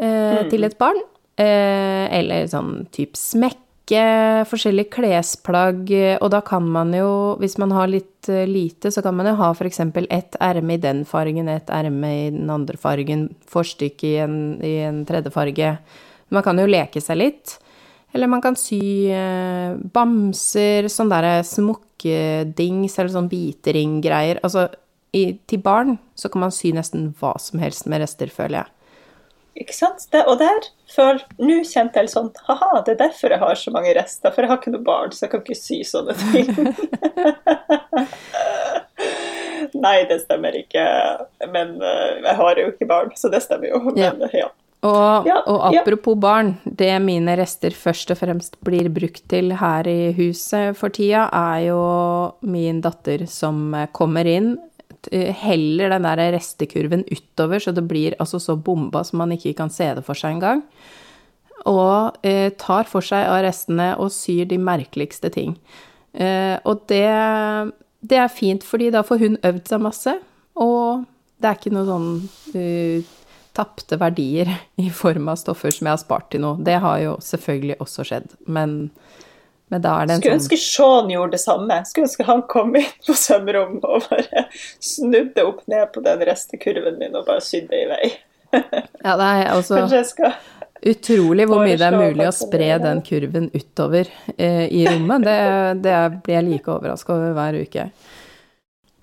eh, 0.00 0.44
til 0.48 0.64
et 0.64 0.78
barn. 0.80 1.00
Eh, 1.38 2.08
eller 2.18 2.48
sånn 2.48 2.86
type 2.92 3.20
smekke, 3.20 4.02
forskjellige 4.48 4.92
klesplagg. 4.96 5.92
Og 6.24 6.28
da 6.32 6.40
kan 6.44 6.64
man 6.72 6.92
jo, 6.96 7.36
hvis 7.40 7.56
man 7.60 7.72
har 7.76 7.88
litt 7.92 8.28
lite, 8.28 8.90
så 8.92 9.04
kan 9.04 9.16
man 9.16 9.28
jo 9.30 9.36
ha 9.38 9.52
f.eks. 9.52 9.80
ett 10.08 10.36
erme 10.40 10.76
i 10.76 10.82
den 10.82 11.04
fargen, 11.08 11.48
ett 11.48 11.70
erme 11.72 12.10
i 12.26 12.28
den 12.32 12.50
andre 12.52 12.76
fargen, 12.80 13.28
forstykke 13.48 14.08
i 14.08 14.18
en, 14.24 14.36
i 14.64 14.74
en 14.88 15.04
tredje 15.08 15.32
farge. 15.32 15.76
Man 16.34 16.44
kan 16.44 16.60
jo 16.60 16.68
leke 16.68 17.00
seg 17.02 17.20
litt. 17.20 17.56
Eller 18.16 18.30
man 18.30 18.40
kan 18.44 18.56
sy 18.56 18.80
eh, 19.12 19.76
bamser, 19.92 20.88
sånn 20.92 21.10
derre 21.12 21.42
smokkedings 21.44 22.96
eller 22.98 23.12
sånn 23.12 23.28
biteringgreier. 23.28 24.40
Altså, 24.46 24.68
i, 25.12 25.38
til 25.48 25.60
barn 25.64 25.98
så 26.16 26.30
kan 26.32 26.46
man 26.46 26.54
sy 26.54 26.72
nesten 26.76 27.10
hva 27.20 27.34
som 27.40 27.60
helst 27.62 27.88
med 27.88 28.02
rester, 28.04 28.32
føler 28.32 28.62
jeg. 28.62 28.72
Ikke 29.58 29.74
sant? 29.74 30.04
Det, 30.12 30.22
og 30.30 30.38
der 30.38 30.68
føl, 30.92 31.18
Nå 31.42 31.56
kjente 31.66 31.98
jeg 31.98 32.12
sånn 32.12 32.28
Haha, 32.46 32.78
det 32.86 32.92
er 32.94 33.00
derfor 33.00 33.32
jeg 33.34 33.42
har 33.42 33.58
så 33.58 33.72
mange 33.74 33.90
rester. 33.96 34.30
For 34.30 34.44
jeg 34.44 34.52
har 34.52 34.60
ikke 34.60 34.74
noe 34.76 34.86
barn, 34.86 35.10
så 35.12 35.26
jeg 35.26 35.32
kan 35.34 35.42
ikke 35.42 35.58
sy 35.58 35.80
sånne 35.88 36.14
ting. 36.30 36.46
Nei, 39.84 39.98
det 40.08 40.20
stemmer 40.22 40.54
ikke. 40.56 40.84
Men 41.52 41.76
eh, 41.82 42.22
jeg 42.22 42.36
har 42.38 42.62
jo 42.62 42.70
ikke 42.72 42.88
barn, 42.88 43.12
så 43.18 43.30
det 43.32 43.42
stemmer 43.44 43.72
jo. 43.74 43.82
Men 43.90 43.98
Ja. 43.98 44.12
ja. 44.44 44.48
Og, 44.86 45.26
Ja, 45.26 45.40
og 45.50 45.74
ja. 45.74 45.80
apropos 45.80 46.14
barn, 46.14 46.52
det 46.62 46.92
mine 47.02 47.34
rester 47.38 47.74
først 47.74 48.12
og 48.14 48.20
fremst 48.20 48.58
blir 48.62 48.86
brukt 48.94 49.24
til 49.30 49.50
her 49.58 49.88
i 49.90 50.12
huset 50.14 50.76
for 50.78 50.94
tida, 50.94 51.24
er 51.34 51.64
jo 51.66 51.80
min 52.46 52.78
datter 52.84 53.26
som 53.26 53.74
kommer 53.92 54.28
inn, 54.30 54.54
heller 55.10 55.90
den 55.90 56.06
der 56.06 56.32
restekurven 56.34 57.04
utover, 57.10 57.58
så 57.58 57.72
det 57.72 57.86
blir 57.88 58.14
altså 58.18 58.38
så 58.38 58.56
bomba 58.56 59.02
som 59.04 59.18
man 59.22 59.32
ikke 59.32 59.56
kan 59.58 59.70
se 59.70 59.86
det 59.94 60.04
for 60.06 60.18
seg 60.18 60.36
engang. 60.36 60.62
Og 61.66 62.18
eh, 62.22 62.50
tar 62.58 62.86
for 62.86 63.02
seg 63.02 63.26
av 63.26 63.42
restene 63.46 63.92
og 63.98 64.12
syr 64.14 64.46
de 64.46 64.58
merkeligste 64.62 65.30
ting. 65.34 65.56
Eh, 66.14 66.56
og 66.64 66.84
det, 66.90 67.06
det 68.00 68.18
er 68.18 68.30
fint, 68.32 68.64
fordi 68.64 68.90
da 68.94 69.02
får 69.06 69.22
hun 69.22 69.38
øvd 69.42 69.64
seg 69.70 69.82
masse, 69.82 70.18
og 70.58 71.06
det 71.38 71.50
er 71.50 71.58
ikke 71.58 71.74
noe 71.74 71.86
sånn 71.86 72.08
uh, 72.58 73.10
tapte 73.58 73.98
verdier 73.98 74.50
i 74.78 74.88
form 74.94 75.28
av 75.32 75.40
stoffer 75.40 75.74
som 75.74 75.88
jeg 75.88 75.96
har 75.96 76.02
spart 76.02 76.30
til 76.32 76.44
nå. 76.44 76.54
Det 76.64 76.78
har 76.84 77.00
jo 77.02 77.16
selvfølgelig 77.24 77.80
også 77.82 78.06
skjedd, 78.06 78.36
men 78.46 78.78
Men 79.68 79.82
da 79.84 79.98
er 80.00 80.06
det 80.08 80.14
en 80.14 80.20
Skulle 80.22 80.32
sånn 80.32 80.40
ønske 80.40 80.56
Sean 80.62 81.10
gjorde 81.12 81.34
det 81.34 81.42
samme. 81.42 81.74
Skulle 81.84 82.06
ønske 82.06 82.24
han 82.24 82.38
kom 82.48 82.70
inn 82.80 82.92
på 83.04 83.12
sømrommet 83.12 83.82
og 83.84 84.06
bare 84.08 84.46
snudde 84.80 85.44
opp 85.44 85.66
ned 85.68 85.90
på 85.92 86.00
den 86.06 86.22
restekurven 86.24 86.96
min 86.96 87.18
og 87.18 87.26
bare 87.26 87.44
sydde 87.44 87.82
i 87.82 87.90
vei. 87.90 88.08
Ja, 89.04 89.18
det 89.20 89.26
er 89.26 89.50
altså 89.52 89.82
utrolig 90.88 91.44
hvor 91.48 91.60
mye 91.66 91.76
det 91.76 91.84
er 91.84 91.96
mulig 91.98 92.28
å 92.28 92.34
spre 92.34 92.70
den 92.80 93.02
kurven 93.04 93.50
utover 93.52 94.08
eh, 94.36 94.64
i 94.72 94.86
rommet. 94.88 95.26
Det, 95.26 95.36
det 95.84 95.98
blir 96.24 96.38
jeg 96.38 96.46
like 96.48 96.72
overraska 96.72 97.12
over 97.12 97.36
hver 97.36 97.60
uke. 97.66 97.88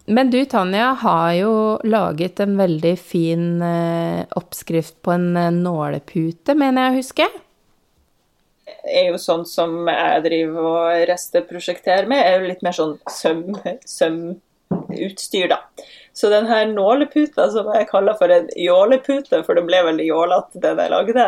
Men 0.06 0.30
du, 0.30 0.46
Tanja, 0.46 0.92
har 1.02 1.32
jo 1.34 1.54
laget 1.84 2.40
en 2.44 2.58
veldig 2.60 2.94
fin 3.02 3.62
eh, 3.66 4.22
oppskrift 4.38 5.00
på 5.02 5.16
en 5.16 5.32
eh, 5.38 5.50
nålepute, 5.54 6.54
mener 6.54 6.86
jeg 6.86 6.94
å 6.94 7.00
huske. 7.00 7.28
er 8.86 9.10
jo 9.10 9.18
sånn 9.22 9.48
som 9.50 9.74
jeg 9.90 10.22
driver 10.28 10.68
og 10.70 11.06
resteprosjekterer 11.10 12.10
med, 12.10 12.22
er 12.22 12.38
jo 12.38 12.52
litt 12.52 12.62
mer 12.66 12.78
sånn 12.78 12.94
søm, 13.10 13.58
sømutstyr, 13.98 15.50
da. 15.56 15.60
Så 16.16 16.30
den 16.32 16.46
her 16.48 16.64
nåleputa 16.72 17.50
som 17.52 17.68
jeg 17.76 17.90
kaller 17.90 18.16
for 18.16 18.32
en 18.32 18.46
jålepute, 18.56 19.42
for 19.44 19.58
det 19.58 19.66
ble 19.68 19.82
veldig 19.90 20.06
jålete 20.08 20.62
den 20.64 20.80
jeg 20.80 20.94
lagde, 20.94 21.26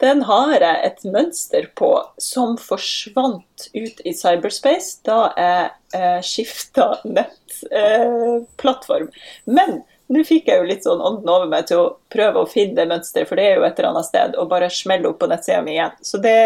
den 0.00 0.22
har 0.24 0.54
jeg 0.56 0.78
et 0.88 1.04
mønster 1.04 1.68
på 1.76 1.90
som 2.16 2.56
forsvant 2.56 3.68
ut 3.76 4.00
i 4.08 4.14
cyberspace 4.16 5.04
da 5.04 5.18
jeg 5.36 5.68
eh, 5.98 6.20
skifta 6.24 6.94
nettplattform. 7.04 9.10
Men 9.44 9.82
nå 10.12 10.24
fikk 10.28 10.48
jeg 10.48 10.62
jo 10.62 10.68
litt 10.68 10.88
sånn 10.88 11.04
ånden 11.04 11.28
over 11.28 11.52
meg 11.52 11.68
til 11.68 11.82
å 11.82 11.92
prøve 12.12 12.42
å 12.42 12.48
finne 12.48 12.80
det 12.80 12.88
mønsteret, 12.88 13.28
for 13.28 13.36
det 13.36 13.50
er 13.50 13.60
jo 13.60 13.66
et 13.68 13.78
eller 13.78 13.92
annet 13.92 14.08
sted, 14.08 14.36
og 14.40 14.50
bare 14.50 14.72
smelle 14.72 15.12
opp 15.12 15.20
på 15.20 15.28
nettsida 15.28 15.60
mi 15.64 15.76
igjen. 15.76 15.92
Så 16.00 16.20
det, 16.24 16.38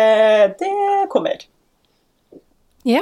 det 0.58 1.06
kommer. 1.12 1.46
Ja, 2.86 3.00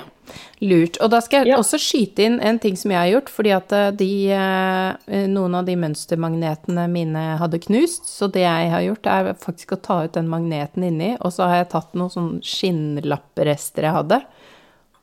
lurt. 0.64 0.96
Og 1.04 1.10
da 1.12 1.18
skal 1.20 1.42
jeg 1.44 1.52
Ja. 1.52 1.58
også 1.60 1.76
skyte 1.76 2.24
inn 2.24 2.38
en 2.40 2.58
ting 2.58 2.74
som 2.80 2.90
jeg 2.90 2.96
har 3.02 3.20
gjort, 3.20 3.28
fordi 3.28 3.50
at 3.52 3.72
eh, 3.76 3.90
de, 3.92 4.08
eh, 4.32 5.26
noen 5.28 5.54
av 5.58 5.66
de 5.66 5.74
mønstermagnetene 5.76 6.86
mine 6.88 7.24
hadde 7.38 7.60
knust, 7.60 8.06
så 8.08 8.30
det 8.32 8.40
jeg 8.46 8.70
har 8.72 8.80
gjort 8.86 9.06
er 9.12 9.34
faktisk 9.34 9.76
å 9.76 9.82
ta 9.82 9.98
ut 10.06 10.12
den 10.16 10.28
magneten 10.32 10.82
inni, 10.88 11.10
og 11.20 11.30
så 11.36 11.44
har 11.50 11.56
jeg 11.64 11.68
tatt 11.74 11.92
noen 11.92 12.10
sånn 12.14 12.40
skinnlapprester 12.40 13.82
jeg 13.84 13.92
hadde, 13.98 14.22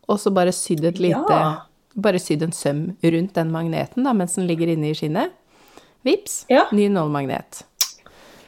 og 0.09 0.17
så 0.19 0.33
bare 0.33 0.51
sydd 0.55 0.83
et 0.89 0.97
lite, 0.99 1.29
Ja. 1.29 1.61
bare 1.95 2.17
sydd 2.19 2.41
en 2.41 2.51
søm 2.51 2.95
rundt 3.03 3.33
den 3.33 3.51
magneten 3.51 4.03
da, 4.03 4.13
mens 4.13 4.35
den 4.35 4.47
ligger 4.47 4.67
inne 4.67 4.89
i 4.89 4.93
skinnet. 4.97 5.31
Vips, 6.03 6.45
Ja. 6.49 6.65
ny 6.71 6.89
nålmagnet. 6.89 7.63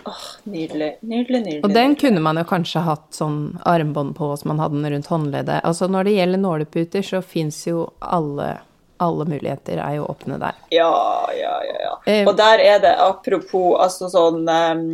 Åh, 0.06 0.24
nydelig, 0.44 0.98
nydelig, 1.02 1.40
nydelig. 1.46 1.64
Og 1.64 1.74
den 1.74 1.96
kunne 1.96 2.20
man 2.24 2.38
jo 2.38 2.44
kanskje 2.50 2.82
hatt 2.84 3.08
sånn 3.16 3.58
armbånd 3.70 4.16
på 4.18 4.30
hvis 4.34 4.46
man 4.50 4.60
hadde 4.60 4.82
den 4.82 4.92
rundt 4.94 5.08
håndleddet. 5.12 5.62
Altså 5.64 5.88
når 5.88 6.04
det 6.10 6.16
gjelder 6.18 6.42
nåleputer, 6.44 7.02
så 7.08 7.22
fins 7.24 7.62
jo 7.68 7.86
alle, 8.00 8.58
alle 9.04 9.26
muligheter 9.30 9.80
er 9.80 9.96
jo 10.00 10.06
åpne 10.12 10.40
der. 10.42 10.60
Ja, 10.76 10.92
ja, 11.40 11.56
ja. 11.70 11.78
ja. 11.88 11.94
Eh, 12.12 12.28
Og 12.28 12.36
der 12.38 12.60
er 12.60 12.80
det 12.84 12.94
apropos 13.00 13.80
altså 13.84 14.10
sånn 14.12 14.44
um, 14.50 14.86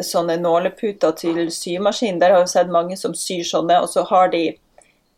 sånne 0.00 0.38
nåleputer 0.40 1.12
til 1.18 1.42
symaskin. 1.52 2.18
Der 2.22 2.32
har 2.32 2.44
jeg 2.46 2.54
sett 2.54 2.70
mange 2.72 2.96
som 2.96 3.12
syr 3.14 3.42
sånne, 3.44 3.82
og 3.82 3.90
så 3.92 4.06
har 4.08 4.30
de 4.32 4.46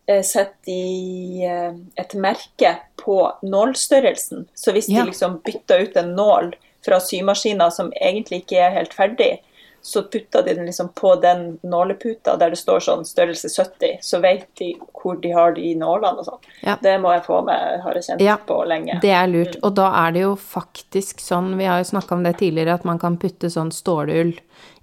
eh, 0.09 0.23
sett 0.27 0.57
i 0.67 1.45
eh, 1.47 1.71
et 2.01 2.15
merke 2.19 2.77
på 3.03 3.21
nålstørrelsen. 3.47 4.49
Så 4.55 4.73
hvis 4.75 4.89
Ja. 4.89 5.03
de 5.05 5.11
liksom 5.13 5.41
bytter 5.45 5.85
ut 5.87 5.97
en 5.97 6.15
nål 6.17 6.53
fra 6.85 7.01
symaskiner 7.01 7.71
som 7.71 7.93
egentlig 8.01 8.43
ikke 8.43 8.61
er 8.61 8.77
helt 8.77 8.95
ferdig, 8.97 9.37
så 9.83 10.03
putter 10.03 10.43
de 10.47 10.55
den 10.55 10.67
liksom 10.67 10.89
på 10.95 11.15
den 11.15 11.59
nåleputa 11.63 12.37
der 12.39 12.55
det 12.55 12.59
står 12.61 12.85
sånn 12.85 13.03
størrelse 13.07 13.49
70, 13.51 13.97
så 14.07 14.21
vet 14.23 14.47
de 14.61 14.69
hvor 14.95 15.17
de 15.19 15.33
har 15.35 15.57
de 15.57 15.73
nålene 15.75 16.23
og 16.23 16.29
sånn. 16.29 16.45
Ja. 16.63 16.77
Det 16.83 16.95
må 17.03 17.11
jeg 17.17 17.25
få 17.27 17.41
med, 17.47 17.81
har 17.83 17.99
jeg 17.99 18.07
kjent 18.07 18.23
Ja, 18.23 18.37
på 18.47 18.61
lenge. 18.71 19.01
Det 19.03 19.11
er 19.11 19.27
lurt. 19.27 19.59
Og 19.67 19.75
da 19.75 19.89
er 20.05 20.15
det 20.15 20.23
jo 20.23 20.37
faktisk 20.39 21.23
sånn, 21.25 21.57
vi 21.59 21.67
har 21.67 21.83
jo 21.83 21.91
snakka 21.91 22.15
om 22.15 22.23
det 22.23 22.37
tidligere, 22.39 22.79
at 22.79 22.87
man 22.87 23.03
kan 23.03 23.19
putte 23.19 23.51
sånn 23.51 23.75
stålull 23.75 24.37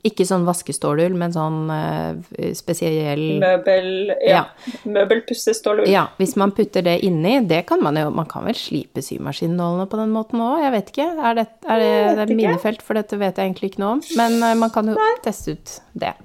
Ikke 0.07 0.23
sånn 0.23 0.45
vaskestålull, 0.47 1.15
men 1.19 1.33
sånn 1.35 1.67
uh, 1.67 2.51
spesiell 2.55 3.23
Møbel, 3.41 4.13
ja. 4.23 4.45
Møbelpussestål. 4.87 5.81
Ja, 5.91 6.05
hvis 6.21 6.37
man 6.39 6.53
putter 6.55 6.85
det 6.85 6.99
inni, 7.03 7.39
det 7.49 7.65
kan 7.67 7.83
man 7.83 7.99
jo 7.99 8.07
Man 8.15 8.29
kan 8.31 8.45
vel 8.47 8.55
slipe 8.55 9.03
symaskinnålene 9.03 9.89
på 9.91 9.99
den 9.99 10.13
måten 10.15 10.39
òg, 10.45 10.61
jeg 10.63 10.71
vet 10.77 10.93
ikke. 10.93 11.09
Er 11.19 11.35
det, 11.41 11.45
er 11.67 11.83
det, 11.83 11.91
det 12.15 12.23
er 12.29 12.33
minefelt, 12.35 12.81
for 12.85 12.95
dette 12.99 13.19
vet 13.19 13.35
jeg 13.37 13.51
egentlig 13.51 13.73
ikke 13.73 13.83
noe 13.83 13.97
om. 13.97 14.05
Men 14.15 14.39
uh, 14.43 14.55
man 14.61 14.71
kan 14.71 14.87
jo 14.87 14.95
teste 15.25 15.57
ut 15.57 15.75
det. 16.05 16.15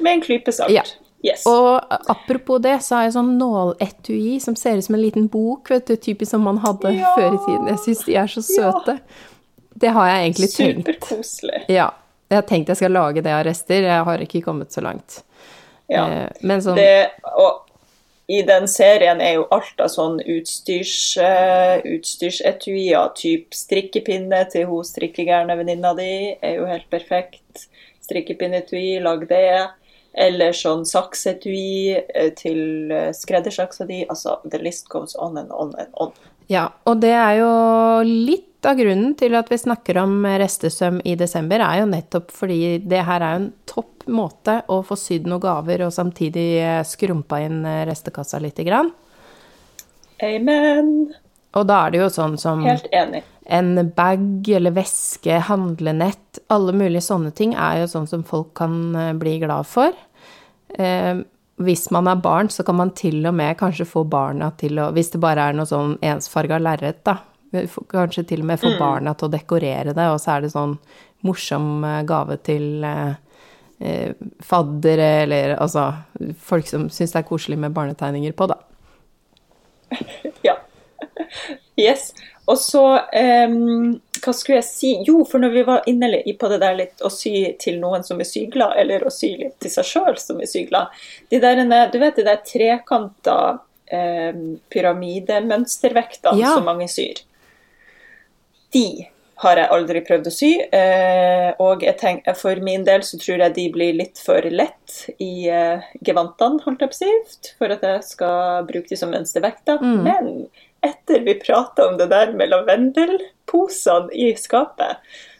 Med 0.00 0.16
en 0.16 0.24
klype 0.24 0.52
salt. 0.56 0.72
Ja. 0.72 0.86
Yes. 1.20 1.42
Og 1.44 1.84
apropos 2.08 2.62
det, 2.64 2.78
så 2.80 2.96
har 2.96 3.02
jeg 3.04 3.12
sånn 3.18 3.34
nåletui 3.36 4.38
som 4.40 4.56
ser 4.56 4.78
ut 4.80 4.86
som 4.86 4.96
en 4.96 5.02
liten 5.02 5.26
bok, 5.28 5.68
vet 5.68 5.90
du, 5.90 5.96
typisk 6.00 6.30
som 6.32 6.46
man 6.48 6.62
hadde 6.64 6.94
Ja. 6.96 7.12
før 7.18 7.34
i 7.36 7.40
tiden. 7.44 7.66
Jeg 7.68 7.82
syns 7.84 8.04
de 8.06 8.14
er 8.16 8.26
så 8.32 8.40
Ja. 8.40 8.72
søte. 8.72 9.00
Det 9.76 9.90
har 9.92 10.06
jeg 10.08 10.24
egentlig 10.24 10.48
tenkt. 10.54 10.86
Superkoselig. 10.86 11.60
Ja. 11.68 11.90
Jeg 12.30 12.38
har 12.38 12.46
tenkt 12.46 12.70
jeg 12.70 12.78
skal 12.78 12.94
lage 12.94 13.24
det 13.26 13.32
av 13.34 13.42
rester. 13.46 13.88
Jeg 13.88 14.06
har 14.06 14.22
ikke 14.22 14.44
kommet 14.44 14.70
så 14.72 14.84
langt. 14.84 15.24
Ja. 15.90 16.06
Eh, 16.06 16.28
Men 16.46 16.62
sånn 16.62 16.78
Det, 16.78 17.10
og 17.34 17.66
i 18.30 18.44
den 18.46 18.68
serien 18.70 19.18
er 19.18 19.40
jo 19.40 19.48
alt 19.50 19.82
av 19.82 19.90
sånn 19.90 20.20
utstyrs, 20.22 21.16
uh, 21.18 21.82
utstyrsetuier, 21.82 23.10
typ 23.18 23.56
strikkepinne 23.58 24.44
til 24.52 24.68
hun 24.70 24.86
strikkegærne 24.86 25.56
venninna 25.58 25.90
di, 25.98 26.36
er 26.38 26.60
jo 26.60 26.68
helt 26.70 26.86
perfekt. 26.94 27.66
Strikkepinneetui, 28.06 29.00
lag 29.02 29.26
det. 29.26 29.66
Eller 30.14 30.54
sånn 30.54 30.84
saksetui 30.86 31.98
eh, 31.98 32.30
til 32.38 32.94
skreddersaksa 33.14 33.86
di. 33.90 34.04
Altså, 34.10 34.38
the 34.46 34.58
list 34.62 34.88
goes 34.90 35.16
on 35.18 35.38
and 35.38 35.50
on 35.50 35.74
and 35.78 35.90
on. 35.98 36.14
Ja, 36.50 36.66
og 36.88 36.98
det 37.02 37.12
er 37.14 37.36
jo 37.38 37.50
litt 38.02 38.66
av 38.66 38.76
grunnen 38.76 39.14
til 39.18 39.36
at 39.38 39.48
vi 39.52 39.58
snakker 39.60 40.00
om 40.02 40.24
restesøm 40.26 40.98
i 41.06 41.14
desember, 41.18 41.62
er 41.62 41.80
jo 41.80 41.90
nettopp 41.92 42.32
fordi 42.34 42.80
det 42.90 43.04
her 43.06 43.22
er 43.22 43.38
en 43.38 43.48
topp 43.70 44.08
måte 44.10 44.58
å 44.68 44.80
få 44.86 44.98
sydd 44.98 45.28
noen 45.30 45.44
gaver 45.44 45.86
og 45.86 45.94
samtidig 45.94 46.48
eh, 46.58 46.82
skrumpa 46.86 47.38
inn 47.44 47.62
eh, 47.68 47.84
restekassa 47.88 48.40
lite 48.42 48.66
grann. 48.66 48.90
Amen. 50.26 50.90
Og 51.56 51.66
da 51.66 51.84
er 51.84 51.94
det 51.94 52.02
jo 52.02 52.10
sånn 52.12 52.36
som 52.38 52.62
Helt 52.66 52.90
enig. 52.94 53.22
en 53.46 53.72
bag 53.96 54.50
eller 54.58 54.74
veske, 54.74 55.38
handlenett, 55.46 56.42
alle 56.52 56.74
mulige 56.76 57.06
sånne 57.06 57.30
ting 57.36 57.54
er 57.54 57.84
jo 57.84 57.90
sånn 57.94 58.10
som 58.10 58.26
folk 58.26 58.52
kan 58.58 58.80
eh, 58.96 59.14
bli 59.18 59.38
glad 59.46 59.70
for. 59.70 59.94
Hvis 61.60 61.90
man 61.92 62.08
er 62.08 62.20
barn, 62.22 62.48
så 62.48 62.64
kan 62.64 62.78
man 62.78 62.92
til 62.96 63.26
og 63.28 63.34
med 63.36 63.58
kanskje 63.60 63.88
få 63.88 64.04
barna 64.08 64.50
til 64.60 64.78
å 64.80 64.90
Hvis 64.96 65.12
det 65.12 65.20
bare 65.20 65.50
er 65.50 65.56
noe 65.56 65.68
sånn 65.68 65.98
ensfarga 66.00 66.60
lerret, 66.62 67.02
da. 67.04 67.18
Kanskje 67.90 68.24
til 68.30 68.44
og 68.44 68.50
med 68.52 68.62
få 68.62 68.76
barna 68.78 69.12
til 69.14 69.28
å 69.28 69.32
dekorere 69.32 69.92
det, 69.96 70.06
og 70.08 70.20
så 70.22 70.36
er 70.36 70.44
det 70.44 70.52
sånn 70.54 70.76
morsom 71.26 71.84
eh, 71.84 72.02
gave 72.08 72.38
til 72.46 72.84
eh, 72.86 73.12
eh, 73.80 74.12
faddere 74.40 75.10
eller 75.24 75.56
altså 75.58 75.90
folk 76.40 76.68
som 76.70 76.88
syns 76.92 77.12
det 77.12 77.20
er 77.20 77.28
koselig 77.28 77.58
med 77.60 77.76
barnetegninger 77.76 78.36
på, 78.38 78.50
da. 78.50 78.60
Ja. 80.48 80.56
Yes. 81.80 82.10
Og 82.50 82.58
så 82.60 82.82
em, 83.16 84.00
Hva 84.20 84.34
skulle 84.36 84.58
jeg 84.60 84.68
si? 84.68 84.90
Jo, 85.06 85.22
for 85.28 85.42
når 85.42 85.54
vi 85.54 85.62
var 85.68 85.86
inne 85.90 86.10
på 86.38 86.50
det 86.52 86.60
der 86.62 86.76
litt 86.78 87.04
å 87.04 87.10
sy 87.12 87.32
til 87.60 87.80
noen 87.82 88.04
som 88.06 88.20
er 88.20 88.28
syglad, 88.28 88.76
eller 88.80 89.06
å 89.06 89.12
sy 89.14 89.34
litt 89.40 89.58
til 89.62 89.72
seg 89.72 89.88
sjøl 89.88 90.18
som 90.20 90.40
er 90.40 90.50
syglad 90.50 90.92
de 91.30 91.40
der, 91.42 91.62
Du 91.92 91.98
vet 91.98 92.16
de 92.16 92.26
der 92.26 92.42
trekanta 92.46 93.38
eh, 93.90 94.34
pyramidemønstervektene 94.70 96.38
Ja. 96.38 96.54
som 96.54 96.64
mange 96.64 96.88
syr? 96.88 97.22
De 98.72 99.08
har 99.40 99.56
jeg 99.56 99.72
aldri 99.72 100.00
prøvd 100.04 100.28
å 100.28 100.32
sy. 100.34 100.50
Eh, 100.60 101.50
og 101.64 101.82
jeg 101.82 101.96
tenk, 102.00 102.26
for 102.36 102.60
min 102.64 102.84
del 102.84 103.04
så 103.06 103.18
tror 103.20 103.40
jeg 103.46 103.54
de 103.56 103.66
blir 103.72 103.96
litt 103.96 104.20
for 104.20 104.44
lett 104.52 104.96
i 105.18 105.48
eh, 105.48 105.86
gevantene, 106.04 106.60
holdt 106.66 106.84
jeg 106.84 106.92
på 106.92 106.98
å 106.98 107.00
si, 107.00 107.54
for 107.58 107.72
at 107.72 107.86
jeg 107.86 108.04
skal 108.04 108.66
bruke 108.68 108.90
de 108.92 109.00
som 109.00 109.12
mønstervekter. 109.14 109.80
Mm. 109.80 110.02
Men 110.04 110.30
etter 110.84 111.24
vi 111.24 111.38
prata 111.40 111.88
om 111.88 111.96
det 112.00 112.10
der 112.12 112.32
med 112.36 112.52
lavendelposene 113.50 114.12
i 114.12 114.34
skapet, 114.36 114.96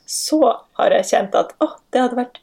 så 0.06 0.40
har 0.78 0.90
jeg 0.90 1.04
kjent 1.10 1.34
at 1.34 1.54
å, 1.62 1.68
det 1.92 2.00
hadde 2.00 2.16
vært 2.18 2.40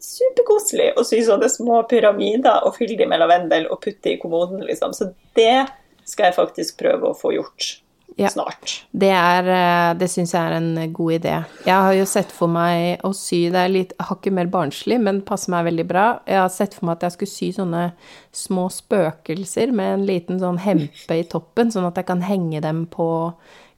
superkoselig 0.00 0.94
å 0.96 1.04
sy 1.04 1.20
sånne 1.26 1.48
små 1.52 1.82
pyramider 1.88 2.64
og 2.64 2.76
fylle 2.78 2.96
de 2.96 3.06
med 3.06 3.20
lavendel 3.20 3.66
og 3.70 3.82
putte 3.84 4.14
i 4.14 4.18
kommoden, 4.18 4.62
liksom. 4.64 4.94
Så 4.96 5.12
det 5.36 5.66
skal 6.08 6.30
jeg 6.30 6.38
faktisk 6.38 6.78
prøve 6.80 7.10
å 7.10 7.16
få 7.16 7.34
gjort 7.36 7.82
Ja. 8.16 8.28
snart. 8.28 8.82
Det, 8.92 9.10
er, 9.12 9.44
eh, 9.46 9.94
det 9.94 10.08
syns 10.10 10.32
jeg 10.32 10.40
er 10.42 10.56
en 10.56 10.92
god 10.92 11.12
idé. 11.12 11.44
Jeg 11.66 11.74
har 11.74 11.92
jo 11.92 12.04
sett 12.04 12.32
for 12.32 12.48
meg 12.48 13.00
å 13.04 13.14
sy 13.14 13.50
Det 13.50 13.56
er 13.60 13.68
litt 13.68 13.92
hakket 13.98 14.32
mer 14.32 14.46
barnslig, 14.46 14.98
men 15.00 15.20
passer 15.22 15.50
meg 15.50 15.64
veldig 15.66 15.86
bra. 15.86 16.20
Jeg 16.26 16.36
har 16.40 16.48
sett 16.48 16.74
for 16.74 16.86
meg 16.86 16.96
at 16.96 17.02
jeg 17.02 17.12
skulle 17.12 17.30
sy 17.36 17.52
sånne 17.52 17.92
små 18.32 18.68
spøkelser 18.70 19.70
med 19.72 19.94
en 20.00 20.06
liten 20.06 20.40
sånn 20.40 20.58
hempe 20.58 21.20
i 21.20 21.24
toppen, 21.24 21.70
sånn 21.70 21.86
at 21.86 21.96
jeg 21.96 22.06
kan 22.06 22.20
henge 22.22 22.60
dem 22.60 22.86
på 22.86 23.34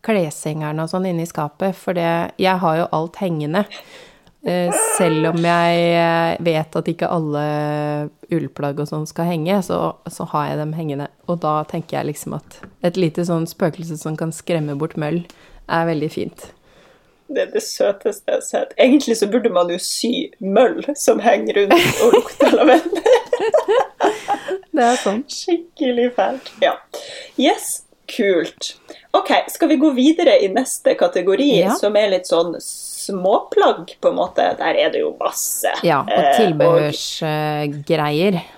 kleshengeren 0.06 0.82
og 0.82 0.90
sånn 0.90 1.08
inne 1.10 1.26
i 1.26 1.30
skapet. 1.30 1.76
For 1.78 1.96
det, 1.96 2.32
jeg 2.42 2.62
har 2.62 2.80
jo 2.80 2.88
alt 2.98 3.20
hengende. 3.22 3.66
Eh, 4.42 4.74
selv 4.98 5.28
om 5.30 5.44
jeg 5.46 5.82
eh, 5.94 6.32
vet 6.42 6.78
at 6.78 6.88
ikke 6.90 7.10
alle 7.14 7.42
ullplagg 8.34 8.80
og 8.82 8.88
sånn 8.90 9.06
skal 9.06 9.28
henge, 9.30 9.60
så, 9.62 9.78
så, 10.10 10.26
har 10.32 10.48
jeg 10.50 10.58
dem 10.58 10.72
hengende. 10.74 11.06
Og 11.30 11.38
da 11.44 11.60
tenker 11.70 12.00
jeg 12.00 12.10
liksom 12.10 12.34
at 12.40 12.58
et 12.82 12.98
lite 12.98 13.22
sånn 13.28 13.46
spøkelse 13.46 14.00
som 14.00 14.18
kan 14.18 14.34
skremme 14.34 14.74
bort 14.80 14.98
møll, 14.98 15.22
er 15.70 15.86
veldig 15.86 16.10
fint. 16.10 16.48
Det 17.32 17.46
er 17.46 17.52
det 17.54 17.62
søteste 17.64 18.28
jeg 18.28 18.34
har 18.40 18.44
sett. 18.44 18.74
Egentlig 18.82 19.16
så 19.20 19.28
burde 19.30 19.52
man 19.54 19.70
jo 19.72 19.78
sy 19.80 20.32
møll 20.42 20.82
som 20.98 21.22
henger 21.22 21.62
rundt 21.62 22.02
og 22.04 22.18
lukter 22.18 22.58
lavendel. 22.58 23.06
det 24.74 24.84
er 24.88 24.98
sånn. 25.00 25.22
Skikkelig 25.30 26.10
fælt. 26.18 26.50
Ja. 26.64 26.74
Yes, 27.40 27.84
kult. 28.06 28.76
Ok, 29.10 29.30
skal 29.48 29.68
vi 29.68 29.76
gå 29.76 29.90
videre 29.96 30.38
i 30.44 30.48
neste 30.52 30.94
kategori, 30.98 31.50
ja. 31.60 31.76
som 31.76 31.96
er 31.96 32.10
litt 32.14 32.30
sånn 32.30 32.56
småplagg, 32.62 33.94
på 34.00 34.12
en 34.12 34.18
måte. 34.18 34.48
Der 34.58 34.80
er 34.86 34.94
det 34.94 35.04
jo 35.04 35.14
masse. 35.20 35.74
Ja, 35.86 36.02
og 36.06 36.16
eh, 36.16 36.34
tilbehørsgreier. 36.40 38.40
Eh, 38.40 38.50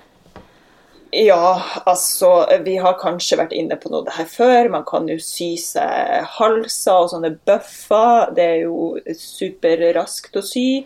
ja, 1.14 1.62
altså 1.86 2.30
Vi 2.64 2.74
har 2.82 2.96
kanskje 2.98 3.38
vært 3.38 3.52
inne 3.54 3.76
på 3.78 3.90
noe 3.92 4.02
det 4.06 4.16
her 4.16 4.26
før. 4.26 4.70
Man 4.72 4.86
kan 4.88 5.06
jo 5.10 5.18
sy 5.22 5.54
seg 5.60 6.26
halser 6.38 7.04
og 7.04 7.12
sånne 7.12 7.34
bøffer. 7.46 8.32
Det 8.34 8.46
er 8.56 8.60
jo 8.64 8.94
superraskt 9.18 10.34
å 10.38 10.42
sy. 10.42 10.84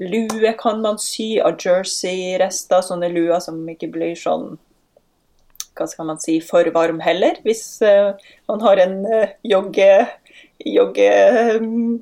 Lue 0.00 0.52
kan 0.60 0.80
man 0.84 1.00
sy 1.00 1.34
av 1.44 1.60
jersey-rester, 1.60 2.84
sånne 2.84 3.08
luer 3.12 3.40
som 3.44 3.60
ikke 3.68 3.90
blir 3.92 4.14
sånn 4.16 4.54
hva 5.78 5.86
skal 5.90 6.08
man 6.10 6.20
si, 6.22 6.38
for 6.44 6.68
varm 6.74 7.00
heller. 7.04 7.40
Hvis 7.46 7.64
uh, 7.84 8.12
man 8.50 8.62
har 8.66 8.82
en 8.84 9.00
uh, 9.06 9.32
jogge, 9.46 9.88
jogge 10.66 11.10
um, 11.56 12.00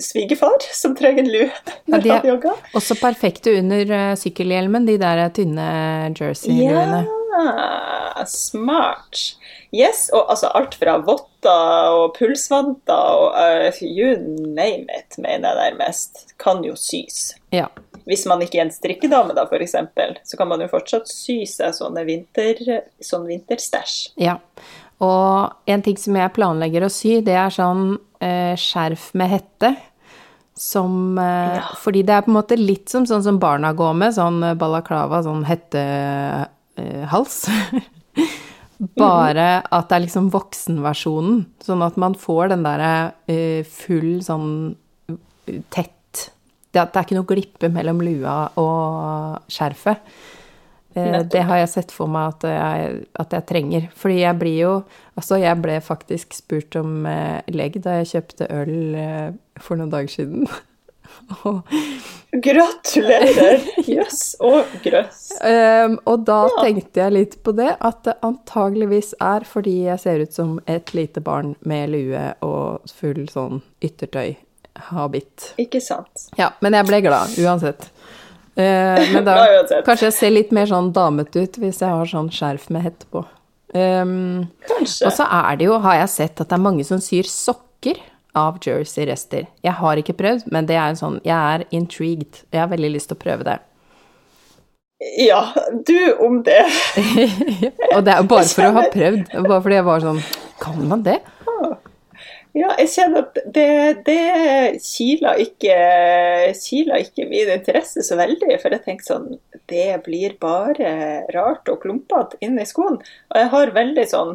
svigerfar 0.00 0.66
som 0.72 0.96
trenger 0.96 1.24
en 1.24 1.32
lue. 1.32 1.50
Ja, 1.90 1.98
de 1.98 2.10
er 2.14 2.76
også 2.76 2.96
perfekte 3.00 3.56
under 3.58 3.94
uh, 3.94 4.12
sykkelhjelmen, 4.18 4.86
de 4.88 4.98
der 5.00 5.26
tynne 5.34 5.70
jersey-luene. 6.16 7.04
Ja, 7.30 8.24
smart. 8.26 9.20
Yes, 9.70 10.08
og 10.10 10.32
altså 10.32 10.50
alt 10.58 10.74
fra 10.74 10.96
votter 11.06 11.94
og 11.94 12.16
pulsvanter 12.16 13.20
og 13.20 13.36
uh, 13.70 13.82
you 13.86 14.16
name 14.18 14.90
it, 14.98 15.18
mener 15.18 15.52
jeg 15.52 15.60
nærmest, 15.62 16.26
kan 16.42 16.64
jo 16.66 16.74
sys. 16.78 17.36
Ja. 17.54 17.70
Hvis 18.08 18.26
man 18.30 18.42
ikke 18.44 18.60
er 18.60 18.66
en 18.66 18.74
strikkedame, 18.74 19.34
da, 19.36 19.46
f.eks., 19.46 19.76
så 20.26 20.38
kan 20.38 20.50
man 20.50 20.62
jo 20.64 20.70
fortsatt 20.70 21.10
sy 21.10 21.42
seg 21.48 21.74
sånne 21.76 22.04
vinter, 22.08 22.60
sånn 23.04 23.26
vinterstæsj. 23.28 23.96
Ja. 24.20 24.38
Og 25.00 25.70
en 25.70 25.84
ting 25.84 25.96
som 26.00 26.16
jeg 26.18 26.34
planlegger 26.36 26.84
å 26.84 26.92
sy, 26.92 27.20
det 27.24 27.36
er 27.40 27.52
sånn 27.54 27.94
eh, 28.20 28.52
skjerf 28.60 29.10
med 29.16 29.32
hette. 29.32 29.72
Som 30.60 31.16
eh, 31.20 31.56
ja. 31.56 31.70
Fordi 31.80 32.02
det 32.04 32.16
er 32.16 32.26
på 32.26 32.32
en 32.32 32.36
måte 32.36 32.58
litt 32.60 32.92
som 32.92 33.06
sånn 33.08 33.24
som 33.24 33.40
barna 33.40 33.72
går 33.76 33.96
med, 33.96 34.16
sånn 34.16 34.42
balaklava, 34.60 35.22
sånn 35.24 35.46
hettehals. 35.48 37.42
Eh, 37.48 37.80
Bare 38.96 39.48
at 39.68 39.90
det 39.90 39.96
er 39.96 40.04
liksom 40.06 40.30
voksenversjonen, 40.32 41.42
sånn 41.64 41.82
at 41.84 41.98
man 42.00 42.14
får 42.16 42.54
den 42.54 42.62
derre 42.64 42.92
eh, 43.28 43.60
full 43.68 44.22
sånn 44.24 44.52
tett 45.72 45.92
det, 46.70 46.82
er 46.82 47.02
ikke 47.02 47.18
noe 47.18 47.28
glippe 47.28 47.70
mellom 47.72 48.02
lua 48.04 48.36
og 48.60 49.50
skjerfet. 49.50 50.04
Eh, 50.94 51.20
det 51.30 51.44
har 51.46 51.60
jeg 51.60 51.70
sett 51.70 51.92
for 51.94 52.10
meg 52.10 52.32
at 52.34 52.48
jeg, 52.50 53.04
at 53.22 53.36
jeg, 53.36 53.46
trenger. 53.46 53.86
Fordi 53.96 54.22
jeg 54.22 54.38
blir 54.40 54.58
jo 54.58 54.72
Altså, 55.20 55.36
jeg 55.36 55.60
ble 55.60 55.74
faktisk 55.84 56.32
spurt 56.32 56.76
om 56.80 57.04
eh, 57.04 57.42
legg 57.52 57.74
da 57.84 57.98
jeg 57.98 58.08
kjøpte 58.14 58.46
øl 58.56 58.94
eh, 58.96 59.26
for 59.60 59.76
noen 59.76 59.90
dager 59.92 60.08
siden. 60.08 60.46
Gratulerer! 62.46 63.66
Jøss 63.84 63.88
yes, 63.98 64.22
og 64.40 64.70
grøss. 64.84 65.26
Um, 65.44 65.98
og 66.08 66.24
da 66.24 66.38
ja. 66.46 66.54
tenkte 66.62 67.02
jeg 67.02 67.16
litt 67.18 67.36
på 67.44 67.52
det, 67.58 67.74
at 67.84 68.00
det 68.06 68.16
antageligvis 68.24 69.12
er 69.20 69.44
fordi 69.44 69.76
jeg 69.90 70.02
ser 70.06 70.24
ut 70.24 70.38
som 70.40 70.56
et 70.70 70.94
lite 70.96 71.20
barn 71.26 71.52
med 71.60 71.92
lue 71.92 72.30
og 72.46 72.88
full 72.96 73.26
sånn 73.28 73.60
yttertøy-habit. 74.70 75.54
Ikke 75.58 75.80
sant. 75.80 76.30
Ja, 76.38 76.52
men 76.60 76.74
jeg 76.74 76.86
ble 76.86 77.00
glad 77.00 77.38
uansett. 77.38 77.90
Eh, 78.56 79.12
men 79.12 79.24
da 79.24 79.36
kanskje 79.86 80.08
jeg 80.08 80.14
ser 80.16 80.30
litt 80.30 80.52
mer 80.52 80.66
sånn 80.66 80.92
damete 80.92 81.44
ut 81.44 81.58
hvis 81.58 81.80
jeg 81.80 81.90
har 81.90 82.06
sånn 82.06 82.30
skjerf 82.30 82.70
med 82.70 82.82
hette 82.82 83.06
på. 83.10 83.24
Um, 83.72 84.48
kanskje. 84.66 85.06
Og 85.06 85.12
så 85.14 85.26
er 85.30 85.56
det 85.56 85.68
jo, 85.68 85.78
har 85.78 86.00
jeg 86.00 86.10
sett, 86.10 86.40
at 86.40 86.48
det 86.48 86.56
er 86.56 86.62
mange 86.62 86.84
som 86.84 87.00
syr 87.00 87.28
sokker 87.28 88.00
av 88.34 88.58
jersey-rester. 88.62 89.46
Jeg 89.62 89.74
har 89.78 89.96
ikke 89.96 90.16
prøvd, 90.18 90.50
men 90.50 90.66
det 90.66 90.76
er 90.76 90.90
en 90.90 90.98
sånn 90.98 91.18
Jeg 91.24 91.34
er 91.34 91.66
intrigued. 91.74 92.44
Jeg 92.50 92.62
har 92.62 92.70
veldig 92.70 92.94
lyst 92.94 93.10
til 93.10 93.18
å 93.18 93.22
prøve 93.22 93.46
det. 93.46 93.58
Ja, 95.16 95.40
du 95.86 96.12
om 96.20 96.42
det. 96.44 96.60
og 97.94 98.02
det 98.04 98.12
er 98.12 98.26
bare 98.28 98.50
for 98.50 98.66
å 98.66 98.74
ha 98.76 98.84
prøvd. 98.92 99.30
Bare 99.46 99.62
fordi 99.64 99.78
jeg 99.78 99.86
var 99.86 100.02
sånn 100.04 100.20
Kan 100.60 100.82
man 100.90 101.06
det? 101.06 101.16
Ja, 102.56 102.72
jeg 102.80 102.88
kjenner 102.90 103.28
at 103.28 103.36
det, 103.54 104.02
det 104.06 104.80
kiler 104.82 105.38
ikke, 105.38 105.76
ikke 106.50 107.26
min 107.30 107.52
interesse 107.54 108.02
så 108.02 108.18
veldig. 108.18 108.56
For 108.58 108.74
jeg 108.74 108.82
tenker 108.86 109.06
sånn 109.06 109.28
Det 109.70 110.00
blir 110.06 110.34
bare 110.42 110.92
rart 111.34 111.70
og 111.70 111.82
klumpete 111.84 112.40
inni 112.42 112.66
skoen. 112.66 112.98
Og 113.30 113.38
jeg 113.38 113.52
har 113.54 113.76
veldig 113.76 114.06
sånn 114.10 114.34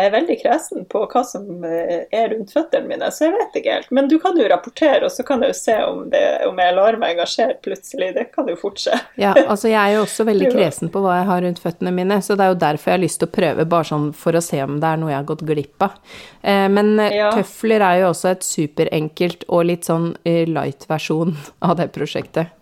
jeg 0.00 0.08
er 0.08 0.14
veldig 0.14 0.36
kresen 0.40 0.86
på 0.90 1.02
hva 1.10 1.22
som 1.26 1.64
eh, 1.66 2.06
er 2.16 2.30
rundt 2.32 2.52
føttene 2.54 2.88
mine, 2.88 3.10
så 3.12 3.26
jeg 3.26 3.34
vet 3.36 3.58
ikke 3.60 3.74
helt. 3.76 3.90
Men 3.94 4.08
du 4.10 4.16
kan 4.22 4.38
jo 4.38 4.46
rapportere, 4.50 5.02
og 5.06 5.12
så 5.12 5.24
kan 5.26 5.44
jeg 5.44 5.52
jo 5.52 5.58
se 5.58 5.76
om, 5.84 6.02
det, 6.12 6.22
om 6.48 6.60
jeg 6.62 6.76
lar 6.76 6.98
meg 7.00 7.14
engasjere 7.14 7.58
plutselig. 7.64 8.12
Det 8.16 8.26
kan 8.34 8.48
jo 8.50 8.56
fort 8.60 8.80
skje. 8.80 8.96
Ja, 9.20 9.34
altså 9.42 9.70
jeg 9.70 9.80
er 9.80 9.98
jo 9.98 10.04
også 10.06 10.26
veldig 10.28 10.52
kresen 10.56 10.92
på 10.92 11.04
hva 11.04 11.18
jeg 11.20 11.28
har 11.30 11.44
rundt 11.46 11.62
føttene 11.62 11.94
mine, 11.96 12.20
så 12.24 12.36
det 12.38 12.46
er 12.46 12.54
jo 12.54 12.60
derfor 12.64 12.92
jeg 12.92 12.98
har 12.98 13.04
lyst 13.04 13.22
til 13.22 13.30
å 13.30 13.34
prøve, 13.36 13.68
bare 13.74 13.90
sånn 13.92 14.08
for 14.16 14.38
å 14.38 14.44
se 14.44 14.62
om 14.64 14.78
det 14.80 14.92
er 14.92 15.02
noe 15.02 15.12
jeg 15.12 15.20
har 15.20 15.28
gått 15.32 15.46
glipp 15.50 15.88
av. 15.88 15.98
Eh, 16.40 16.66
men 16.72 16.94
eh, 16.98 17.18
ja. 17.20 17.32
tøfler 17.36 17.84
er 17.86 18.00
jo 18.02 18.12
også 18.14 18.32
et 18.32 18.46
superenkelt 18.46 19.44
og 19.48 19.66
litt 19.68 19.90
sånn 19.90 20.12
light 20.24 20.88
versjon 20.90 21.36
av 21.64 21.76
det 21.80 21.90
prosjektet. 21.94 22.56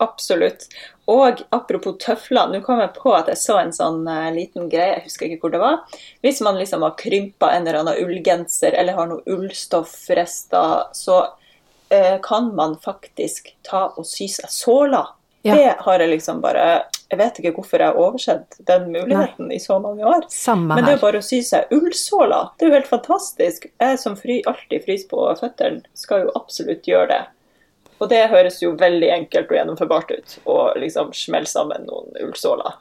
Absolutt. 0.00 0.64
Og 1.10 1.42
apropos 1.50 1.96
tøfler, 2.00 2.48
nå 2.48 2.60
kom 2.64 2.80
jeg 2.80 2.94
på 2.96 3.12
at 3.16 3.28
jeg 3.28 3.40
så 3.40 3.58
en 3.60 3.74
sånn 3.74 4.04
uh, 4.08 4.30
liten 4.32 4.70
greie, 4.72 4.94
jeg 4.94 5.08
husker 5.08 5.26
ikke 5.26 5.44
hvor 5.44 5.54
det 5.54 5.60
var. 5.60 5.80
Hvis 6.24 6.40
man 6.46 6.56
liksom 6.60 6.86
har 6.86 6.96
krympa 7.00 7.50
en 7.52 7.66
eller 7.66 7.82
annen 7.82 8.00
ullgenser 8.04 8.76
eller 8.78 8.96
har 8.96 9.10
noen 9.10 9.26
ullstoffrester, 9.28 10.86
så 10.96 11.18
uh, 11.26 12.16
kan 12.24 12.52
man 12.56 12.78
faktisk 12.80 13.52
ta 13.66 13.88
og 13.90 14.06
sy 14.08 14.30
seg 14.32 14.52
såler. 14.54 15.10
Ja. 15.42 15.56
Det 15.56 15.74
har 15.78 16.02
jeg 16.02 16.10
liksom 16.10 16.42
bare 16.44 16.64
Jeg 17.08 17.16
vet 17.16 17.38
ikke 17.40 17.54
hvorfor 17.56 17.80
jeg 17.80 17.88
har 17.88 17.96
oversett 17.96 18.58
den 18.68 18.90
muligheten 18.92 19.46
Nei. 19.48 19.56
i 19.56 19.62
så 19.62 19.78
mange 19.80 20.04
år. 20.06 20.26
Samme 20.30 20.76
Men 20.76 20.84
det 20.84 20.98
er 20.98 21.00
bare 21.02 21.22
å 21.22 21.26
sy 21.26 21.40
seg 21.42 21.72
ullsåler. 21.74 22.52
Det 22.54 22.66
er 22.66 22.70
jo 22.70 22.76
helt 22.76 22.90
fantastisk. 22.90 23.66
Jeg 23.82 23.98
som 23.98 24.14
fry, 24.20 24.36
alltid 24.46 24.84
fryser 24.84 25.08
på 25.10 25.24
føttene, 25.40 25.82
skal 25.98 26.26
jo 26.26 26.34
absolutt 26.38 26.86
gjøre 26.86 27.08
det. 27.10 27.22
Og 28.00 28.08
det 28.08 28.20
høres 28.32 28.62
jo 28.62 28.72
veldig 28.80 29.10
enkelt 29.12 29.50
og 29.50 29.58
gjennomførbart 29.58 30.12
ut, 30.16 30.36
å 30.48 30.58
liksom 30.80 31.12
smelle 31.16 31.48
sammen 31.48 31.84
noen 31.88 32.14
ullsåler. 32.24 32.78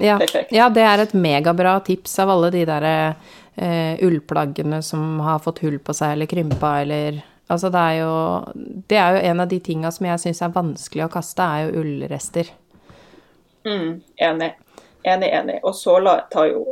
Ja, 0.00 0.18
ja, 0.50 0.68
det 0.72 0.84
er 0.88 1.02
et 1.02 1.12
megabra 1.12 1.76
tips 1.84 2.14
av 2.22 2.30
alle 2.32 2.48
de 2.54 2.62
der 2.64 2.86
uh, 2.88 3.94
ullplaggene 4.06 4.80
som 4.82 5.20
har 5.20 5.42
fått 5.44 5.60
hull 5.66 5.76
på 5.84 5.94
seg 5.96 6.16
eller 6.16 6.30
krympa 6.30 6.78
eller 6.82 7.24
Altså, 7.46 7.68
det 7.70 7.78
er 7.78 7.96
jo 8.00 8.14
Det 8.90 8.96
er 8.98 9.12
jo 9.14 9.18
en 9.30 9.40
av 9.44 9.50
de 9.50 9.60
tinga 9.62 9.92
som 9.94 10.08
jeg 10.08 10.18
syns 10.18 10.40
er 10.42 10.54
vanskelig 10.54 11.04
å 11.04 11.12
kaste, 11.12 11.44
er 11.44 11.68
jo 11.68 11.84
ullrester. 11.84 12.48
Mm, 13.66 14.00
enig. 14.16 14.48
Enig, 15.06 15.28
enig. 15.30 15.60
Og 15.62 15.76
såler 15.78 16.24
tar 16.32 16.48
jo 16.50 16.64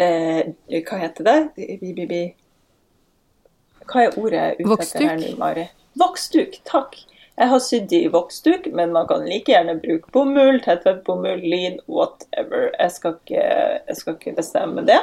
eh, 0.05 0.81
Hva 0.81 1.01
heter 1.05 1.27
det? 1.27 1.39
Bi, 1.57 1.93
bi, 1.97 2.07
bi. 2.09 2.23
Hva 3.91 4.07
er 4.07 4.19
ordet 4.19 4.37
jeg 4.37 4.51
er 4.51 4.59
ute 4.65 4.83
etter 4.85 5.07
her 5.09 5.21
nå, 5.21 5.31
Mari? 5.41 5.69
Voksduk, 5.99 6.61
takk. 6.67 6.99
Jeg 7.39 7.49
har 7.49 7.61
sydd 7.63 7.93
i 7.95 8.05
voksduk, 8.11 8.67
men 8.75 8.91
man 8.93 9.07
kan 9.09 9.23
like 9.25 9.49
gjerne 9.49 9.77
bruke 9.81 10.11
bomull, 10.13 10.59
tettvettbomull, 10.61 11.41
lin, 11.41 11.79
whatever. 11.89 12.69
Jeg 12.75 12.91
skal 12.93 13.15
ikke, 13.17 13.45
jeg 13.87 13.97
skal 13.97 14.17
ikke 14.17 14.35
bestemme 14.37 14.83
det. 14.85 14.99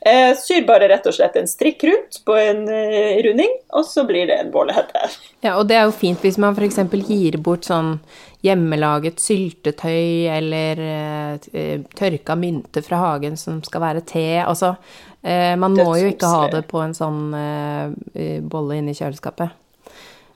Jeg 0.00 0.36
syr 0.40 0.64
bare 0.64 0.88
rett 0.88 1.04
og 1.10 1.12
slett 1.12 1.34
en 1.36 1.48
strikk 1.48 1.84
rundt 1.84 2.22
på 2.24 2.36
en 2.40 2.62
eh, 2.72 3.18
runding, 3.26 3.52
og 3.76 3.84
så 3.84 4.06
blir 4.08 4.30
det 4.30 4.38
en 4.40 4.52
bålehette. 4.54 5.10
Ja, 5.44 5.58
og 5.58 5.66
det 5.68 5.76
er 5.76 5.84
jo 5.88 5.92
fint 5.92 6.24
hvis 6.24 6.38
man 6.40 6.56
f.eks. 6.56 6.80
gir 7.04 7.36
bort 7.44 7.68
sånn 7.68 7.98
hjemmelaget 8.40 9.20
syltetøy 9.20 10.30
eller 10.32 10.80
eh, 10.80 11.84
tørka 11.96 12.36
mynte 12.40 12.80
fra 12.86 13.02
hagen 13.04 13.36
som 13.36 13.60
skal 13.66 13.84
være 13.84 14.04
te. 14.08 14.26
Altså, 14.40 14.74
eh, 15.20 15.52
man 15.60 15.76
må 15.76 15.92
jo 16.00 16.14
ikke 16.14 16.32
ha 16.32 16.46
det 16.54 16.64
på 16.70 16.80
en 16.80 16.96
sånn 16.96 17.34
eh, 17.36 18.38
bolle 18.40 18.80
i 18.80 18.96
kjøleskapet. 18.96 19.52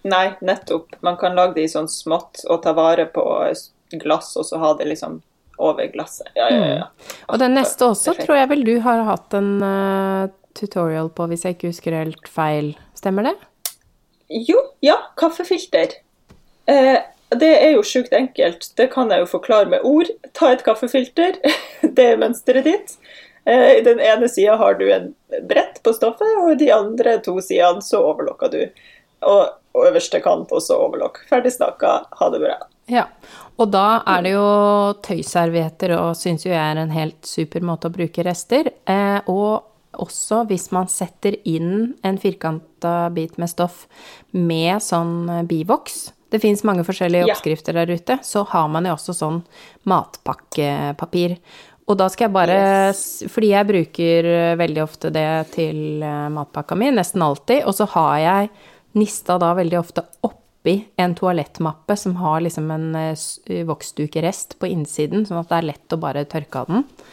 Nei, 0.05 0.27
nettopp. 0.45 0.99
Man 1.01 1.17
kan 1.17 1.33
lage 1.33 1.57
det 1.57 1.65
i 1.65 1.73
sånn 1.73 1.89
smått 1.89 2.45
og 2.53 2.61
ta 2.67 2.77
vare 2.77 3.09
på 3.09 3.25
glass, 3.97 4.35
og 4.37 4.45
så 4.45 4.61
ha 4.61 4.75
det 4.77 4.91
liksom 4.93 5.23
over 5.59 5.87
glasset. 5.93 6.31
Ja, 6.39 6.49
ja, 6.51 6.67
ja. 6.81 7.17
Og 7.29 7.41
den 7.43 7.57
neste 7.59 7.87
også 7.91 8.17
tror 8.19 8.39
jeg 8.41 8.51
vel 8.51 8.65
du 8.67 8.75
har 8.85 9.05
hatt 9.09 9.37
en 9.39 9.57
uh, 9.63 10.31
tutorial 10.59 11.11
på, 11.15 11.29
hvis 11.31 11.45
jeg 11.47 11.57
ikke 11.57 11.73
husker 11.73 11.99
helt 11.99 12.31
feil. 12.31 12.73
Stemmer 12.99 13.31
det? 13.31 13.35
Jo, 14.29 14.61
ja, 14.85 14.97
kaffefilter. 15.21 15.99
Eh, 16.71 16.97
det 17.35 17.51
er 17.59 17.75
jo 17.75 17.83
sjukt 17.87 18.15
enkelt. 18.17 18.71
Det 18.79 18.89
kan 18.95 19.11
jeg 19.13 19.25
jo 19.25 19.31
forklare 19.35 19.69
med 19.71 19.85
ord. 19.85 20.11
Ta 20.37 20.53
et 20.55 20.65
kaffefilter. 20.67 21.39
Det 21.97 22.07
er 22.15 22.21
mønsteret 22.21 22.67
ditt. 22.67 22.97
Eh, 23.45 23.79
I 23.79 23.83
den 23.85 24.01
ene 24.01 24.29
sida 24.31 24.57
har 24.61 24.79
du 24.81 24.87
en 24.89 25.11
brett 25.49 25.83
på 25.85 25.93
stoffet, 25.93 26.31
og 26.41 26.55
i 26.55 26.61
de 26.65 26.71
andre 26.73 27.19
to 27.25 27.37
sidene 27.45 27.85
så 27.85 28.01
overlokker 28.07 28.53
du. 28.55 28.63
Og 29.29 29.85
øverste 29.85 30.21
kant 30.25 30.53
også 30.55 30.79
overlokk. 30.87 31.21
Ferdig 31.29 31.53
snakka. 31.57 31.99
Ha 32.21 32.31
det 32.33 32.41
bra. 32.47 32.57
Ja. 32.91 33.07
Og 33.61 33.71
da 33.71 34.03
er 34.11 34.25
det 34.25 34.33
jo 34.35 34.49
tøyservietter, 35.07 35.95
og 35.97 36.17
syns 36.19 36.45
jo 36.47 36.53
jeg 36.53 36.61
er 36.61 36.81
en 36.81 36.93
helt 36.95 37.23
super 37.29 37.65
måte 37.65 37.89
å 37.89 37.95
bruke 37.95 38.25
rester. 38.27 38.73
Eh, 38.91 39.21
og 39.31 39.71
også 40.03 40.43
hvis 40.49 40.71
man 40.75 40.91
setter 40.91 41.37
inn 41.47 41.95
en 42.03 42.19
firkanta 42.19 43.11
bit 43.15 43.39
med 43.39 43.51
stoff 43.53 43.85
med 44.35 44.83
sånn 44.83 45.31
eh, 45.31 45.45
bivoks. 45.49 46.09
Det 46.35 46.41
fins 46.43 46.65
mange 46.67 46.83
forskjellige 46.87 47.29
oppskrifter 47.29 47.77
der 47.79 47.93
ute. 47.95 48.19
Så 48.27 48.43
har 48.51 48.67
man 48.73 48.89
jo 48.89 48.97
også 48.97 49.15
sånn 49.15 49.45
matpakkepapir. 49.87 51.39
Og 51.85 51.99
da 52.01 52.09
skal 52.11 52.27
jeg 52.27 52.35
bare 52.35 52.55
yes. 52.89 53.05
Fordi 53.31 53.53
jeg 53.53 53.69
bruker 53.69 54.31
eh, 54.33 54.55
veldig 54.59 54.83
ofte 54.83 55.13
det 55.15 55.29
til 55.55 56.03
eh, 56.03 56.31
matpakka 56.35 56.79
mi, 56.81 56.91
nesten 56.97 57.23
alltid. 57.23 57.63
Og 57.69 57.77
så 57.79 57.87
har 57.95 58.17
jeg 58.25 58.55
nista 58.99 59.39
da 59.43 59.53
veldig 59.59 59.79
ofte 59.79 60.07
oppi 60.65 60.79
en 60.97 61.13
toalettmappe 61.15 61.97
som 62.01 62.17
har 62.17 62.41
liksom 62.41 62.71
en 62.73 62.95
eh, 62.97 63.65
voksdukerest 63.69 64.57
på 64.59 64.73
innsiden, 64.73 65.27
sånn 65.29 65.43
at 65.43 65.53
det 65.53 65.59
er 65.61 65.69
lett 65.75 65.93
å 65.93 66.01
bare 66.01 66.25
tørke 66.25 66.65
av 66.65 66.73
den. 66.73 66.89
Ja, 66.89 67.13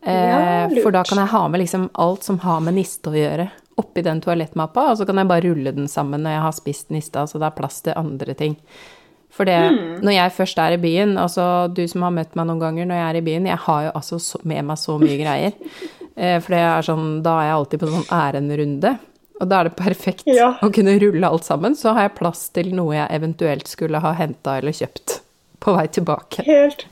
Eh, 0.00 0.78
for 0.80 0.94
da 0.94 1.02
kan 1.04 1.18
jeg 1.20 1.28
ha 1.28 1.48
med 1.48 1.60
liksom 1.60 1.90
alt 1.92 2.24
som 2.24 2.38
har 2.40 2.62
med 2.64 2.78
niste 2.78 3.10
å 3.10 3.16
gjøre, 3.16 3.50
oppi 3.80 4.00
den 4.04 4.22
toalettmappa, 4.24 4.86
og 4.92 4.96
så 4.96 5.04
kan 5.04 5.20
jeg 5.20 5.28
bare 5.28 5.44
rulle 5.44 5.74
den 5.76 5.88
sammen 5.92 6.24
når 6.24 6.36
jeg 6.36 6.44
har 6.46 6.56
spist 6.56 6.88
nista, 6.94 7.26
så 7.28 7.40
det 7.40 7.50
er 7.50 7.58
plass 7.58 7.82
til 7.84 7.96
andre 7.96 8.34
ting. 8.34 8.56
For 9.30 9.44
det, 9.44 9.58
mm. 9.60 10.00
når 10.00 10.16
jeg 10.16 10.34
først 10.38 10.58
er 10.58 10.74
i 10.74 10.80
byen, 10.80 11.14
altså 11.20 11.44
du 11.68 11.84
som 11.88 12.02
har 12.06 12.16
møtt 12.16 12.32
meg 12.36 12.48
noen 12.48 12.62
ganger 12.62 12.88
når 12.88 12.98
jeg 12.98 13.08
er 13.08 13.18
i 13.20 13.24
byen, 13.28 13.50
jeg 13.52 13.62
har 13.66 13.84
jo 13.86 13.92
altså 14.00 14.40
med 14.42 14.66
meg 14.72 14.80
så 14.80 14.98
mye 15.00 15.20
greier. 15.20 15.56
Eh, 16.20 16.36
for 16.42 16.52
det 16.52 16.58
er 16.60 16.84
sånn, 16.84 17.04
da 17.24 17.36
er 17.38 17.46
jeg 17.46 17.54
alltid 17.54 17.80
på 17.80 17.86
sånn 17.88 18.08
ærendrunde. 18.12 18.90
Og 19.40 19.48
da 19.48 19.60
er 19.60 19.70
det 19.70 19.76
perfekt 19.76 20.26
Ja. 20.28 20.52
å 20.62 20.70
kunne 20.72 20.98
rulle 21.00 21.26
alt 21.26 21.44
sammen, 21.44 21.74
så 21.74 21.94
har 21.96 22.08
jeg 22.08 22.16
plass 22.18 22.48
til 22.52 22.74
noe 22.76 22.94
jeg 22.94 23.08
eventuelt 23.10 23.66
skulle 23.68 24.00
ha 24.00 24.12
henta 24.12 24.58
eller 24.58 24.72
kjøpt 24.72 25.20
på 25.60 25.74
vei 25.76 25.86
tilbake. 25.88 26.44
Helt 26.44 26.84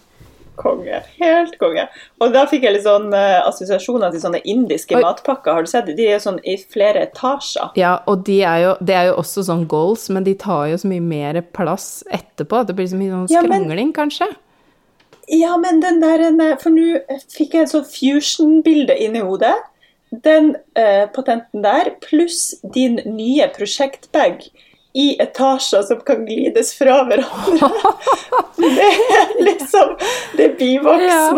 konge. 0.58 1.02
Helt 1.20 1.58
konge. 1.60 1.84
Og 2.20 2.32
da 2.34 2.46
fikk 2.50 2.64
jeg 2.66 2.74
litt 2.74 2.86
sånn 2.86 3.12
uh, 3.14 3.44
assosiasjoner 3.46 4.10
til 4.10 4.20
sånne 4.24 4.40
indiske 4.48 4.96
Oi. 4.96 5.02
matpakker. 5.04 5.54
Har 5.54 5.62
du 5.62 5.70
sett? 5.70 5.86
De 5.96 6.08
er 6.08 6.18
sånn 6.24 6.40
i 6.44 6.56
flere 6.56 7.04
etasjer. 7.06 7.70
Ja, 7.78 7.98
og 8.10 8.24
de 8.26 8.40
er 8.42 8.64
jo, 8.64 8.74
det 8.80 8.96
er 8.98 9.06
jo 9.12 9.16
også 9.22 9.44
sånn 9.46 9.66
goals, 9.70 10.08
men 10.10 10.24
de 10.26 10.34
tar 10.34 10.66
jo 10.72 10.80
så 10.80 10.90
mye 10.90 11.04
mer 11.04 11.40
plass 11.54 12.02
etterpå. 12.10 12.64
Det 12.66 12.76
blir 12.78 12.90
så 12.90 12.98
mye 12.98 13.14
sånn 13.14 13.30
Ja, 13.30 13.42
men- 13.42 13.92
kanskje. 13.92 14.28
Ja, 15.28 15.56
men 15.58 15.80
den 15.80 16.00
der 16.00 16.56
For 16.56 16.70
nå 16.70 17.00
fikk 17.28 17.52
jeg 17.52 17.62
et 17.62 17.68
sånn 17.74 17.84
fusion-bilde 17.84 18.96
inni 18.98 19.20
hodet. 19.20 19.54
Den 20.10 20.56
eh, 20.74 21.06
patenten 21.12 21.62
der, 21.62 21.94
pluss 22.04 22.54
din 22.74 23.00
nye 23.04 23.48
prosjektbag 23.56 24.42
i 24.98 25.22
etasjer 25.22 25.82
som 25.82 26.00
kan 26.00 26.24
glides 26.26 26.78
fra 26.78 27.04
hverandre. 27.06 27.68
Det 28.58 28.88
er 29.14 29.44
liksom 29.44 29.88
Det 30.36 30.44
er 30.44 30.48
Ja. 30.98 31.30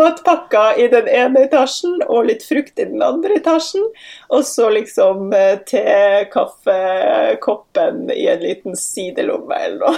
i 0.77 0.87
den 0.89 1.07
ene 1.07 1.39
etasjen 1.45 2.01
og 2.07 2.25
litt 2.25 2.43
frukt 2.47 2.79
i 2.79 2.85
den 2.89 3.01
andre 3.05 3.33
etasjen. 3.37 3.85
Og 4.29 4.45
så 4.47 4.69
liksom 4.73 5.33
eh, 5.33 5.57
te-kaffekoppen 5.67 8.09
i 8.15 8.27
en 8.31 8.39
liten 8.39 8.75
sidelomme 8.75 9.55
eller 9.65 9.79
noe. 9.85 9.95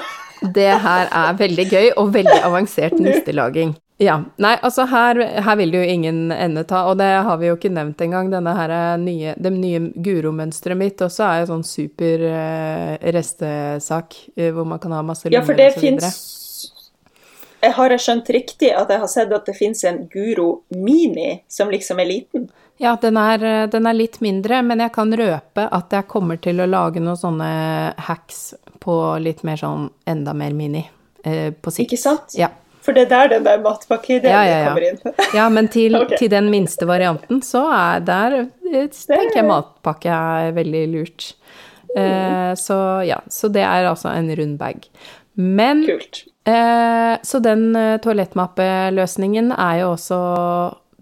Det 0.53 0.73
her 0.83 1.07
er 1.07 1.33
veldig 1.39 1.65
gøy 1.71 1.91
og 1.95 2.13
veldig 2.13 2.41
avansert 2.43 2.99
nistelaging. 3.05 3.75
Ja. 4.01 4.17
Nei, 4.41 4.55
altså 4.65 4.85
her, 4.89 5.19
her 5.45 5.57
vil 5.59 5.71
det 5.71 5.83
jo 5.83 5.95
ingen 5.95 6.31
ende 6.31 6.63
ta, 6.67 6.83
og 6.89 6.97
det 6.99 7.09
har 7.27 7.37
vi 7.39 7.49
jo 7.51 7.57
ikke 7.57 7.71
nevnt 7.73 8.01
engang. 8.01 8.31
Denne 8.33 8.55
her 8.57 8.73
er 8.73 9.01
nye, 9.01 9.35
det 9.37 9.53
nye 9.53 9.91
Guro-mønsteret 9.93 10.79
mitt 10.79 11.03
også 11.05 11.27
er 11.27 11.43
jo 11.43 11.51
sånn 11.53 11.67
super 11.67 12.25
eh, 12.29 12.95
restesak, 13.13 14.17
eh, 14.35 14.49
hvor 14.55 14.67
man 14.67 14.81
kan 14.83 14.95
ha 14.97 15.03
masse 15.05 15.31
Ja, 15.33 15.43
for 15.45 15.57
det 15.57 15.75
fins 15.77 16.07
jeg 17.63 17.77
Har 17.77 17.93
jeg 17.93 18.03
skjønt 18.03 18.27
riktig 18.35 18.73
at 18.75 18.89
jeg 18.91 18.99
har 18.99 19.07
sett 19.07 19.31
at 19.31 19.45
det 19.47 19.53
fins 19.55 19.85
en 19.87 20.01
Guro 20.11 20.65
Mini 20.75 21.37
som 21.47 21.69
liksom 21.71 22.01
er 22.03 22.09
liten? 22.09 22.49
Ja, 22.81 22.97
den 22.99 23.15
er, 23.17 23.43
eh, 23.43 23.67
den 23.71 23.87
er 23.87 23.95
litt 23.95 24.19
mindre, 24.21 24.59
men 24.65 24.81
jeg 24.83 24.91
kan 24.91 25.13
røpe 25.15 25.69
at 25.71 25.93
jeg 25.93 26.09
kommer 26.11 26.41
til 26.41 26.59
å 26.59 26.67
lage 26.67 26.99
noen 26.99 27.19
sånne 27.19 27.51
hacks 28.09 28.53
på 28.83 28.97
litt 29.23 29.45
mer 29.47 29.61
sånn 29.61 29.87
enda 30.09 30.33
mer 30.35 30.51
mini 30.57 30.83
eh, 31.23 31.53
på 31.53 31.71
sikt. 31.71 31.93
Ikke 31.93 32.01
sant? 32.01 32.35
Ja. 32.35 32.49
For 32.83 32.91
det 32.95 33.05
er 33.05 33.11
der 33.13 33.29
den 33.37 33.45
der 33.47 33.61
matpakkeideen 33.63 34.31
Ja, 34.33 34.41
ja, 34.43 34.57
ja. 34.59 34.67
kommer 34.67 34.87
inn. 34.89 34.97
Ja, 35.37 35.45
men 35.49 35.69
til, 35.71 35.95
okay. 36.01 36.17
til 36.19 36.29
den 36.33 36.49
minste 36.51 36.87
varianten, 36.89 37.39
så 37.45 37.63
er 37.71 38.03
der 38.03 38.35
eh, 38.43 38.89
tenker 38.91 39.39
jeg 39.39 39.47
matpakke 39.47 40.11
er 40.11 40.51
veldig 40.57 40.83
lurt. 40.91 41.29
Eh, 41.95 42.51
så 42.59 42.77
ja, 43.07 43.19
så 43.29 43.47
det 43.53 43.61
er 43.63 43.85
altså 43.87 44.09
en 44.11 44.31
rund 44.35 44.57
bag. 44.59 44.87
Men 45.35 45.85
Kult. 45.87 46.23
eh, 46.45 47.15
Så 47.23 47.39
den 47.41 47.75
eh, 47.75 47.97
toalettmappeløsningen 48.03 49.51
er 49.57 49.79
jo 49.81 49.91
også 49.95 50.19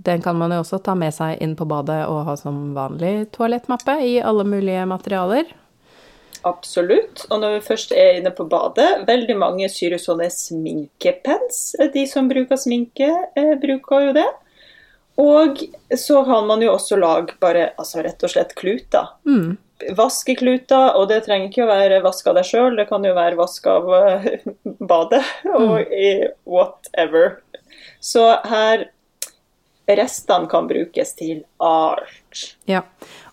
Den 0.02 0.22
kan 0.22 0.36
man 0.40 0.52
jo 0.56 0.62
også 0.64 0.80
ta 0.82 0.96
med 0.98 1.14
seg 1.14 1.38
inn 1.46 1.52
på 1.56 1.66
badet 1.70 2.08
og 2.10 2.24
ha 2.26 2.34
som 2.40 2.72
vanlig 2.74 3.28
toalettmappe 3.36 4.00
i 4.02 4.16
alle 4.26 4.44
mulige 4.50 4.86
materialer. 4.90 5.44
Absolutt. 6.48 7.26
Og 7.30 7.42
når 7.42 7.58
vi 7.58 7.66
først 7.70 7.94
er 7.96 8.20
inne 8.20 8.32
på 8.34 8.48
badet, 8.50 9.04
veldig 9.08 9.38
mange 9.38 9.70
syr 9.72 9.96
jo 9.96 10.02
sånne 10.02 10.30
sminkepens. 10.34 11.64
De 11.94 12.06
som 12.10 12.30
bruker 12.32 12.60
sminke, 12.60 13.10
eh, 13.38 13.54
bruker 13.62 14.08
jo 14.08 14.16
det. 14.18 14.30
Og 15.22 15.60
så 15.98 16.24
kan 16.26 16.48
man 16.48 16.64
jo 16.64 16.72
også 16.74 16.98
lage 16.98 17.36
bare 17.44 17.72
altså 17.78 18.02
rett 18.06 18.24
og 18.24 18.32
slett 18.34 18.56
kluter. 18.58 19.12
Mm. 19.28 19.58
Vaskekluter, 19.98 20.96
og 20.98 21.10
det 21.10 21.24
trenger 21.26 21.50
ikke 21.50 21.66
å 21.66 21.72
være 21.72 22.02
vask 22.06 22.28
av 22.30 22.38
deg 22.38 22.48
sjøl, 22.48 22.78
det 22.78 22.88
kan 22.90 23.06
jo 23.06 23.14
være 23.18 23.38
vask 23.40 23.68
av 23.70 23.92
eh, 23.98 24.42
badet 24.92 25.24
og 25.58 25.94
i 25.94 26.12
whatever. 26.46 27.40
Så 28.02 28.26
her 28.50 28.90
Restene 29.92 30.48
kan 30.48 30.70
brukes 30.70 31.16
til 31.18 31.42
alt. 31.58 32.44
Ja. 32.70 32.84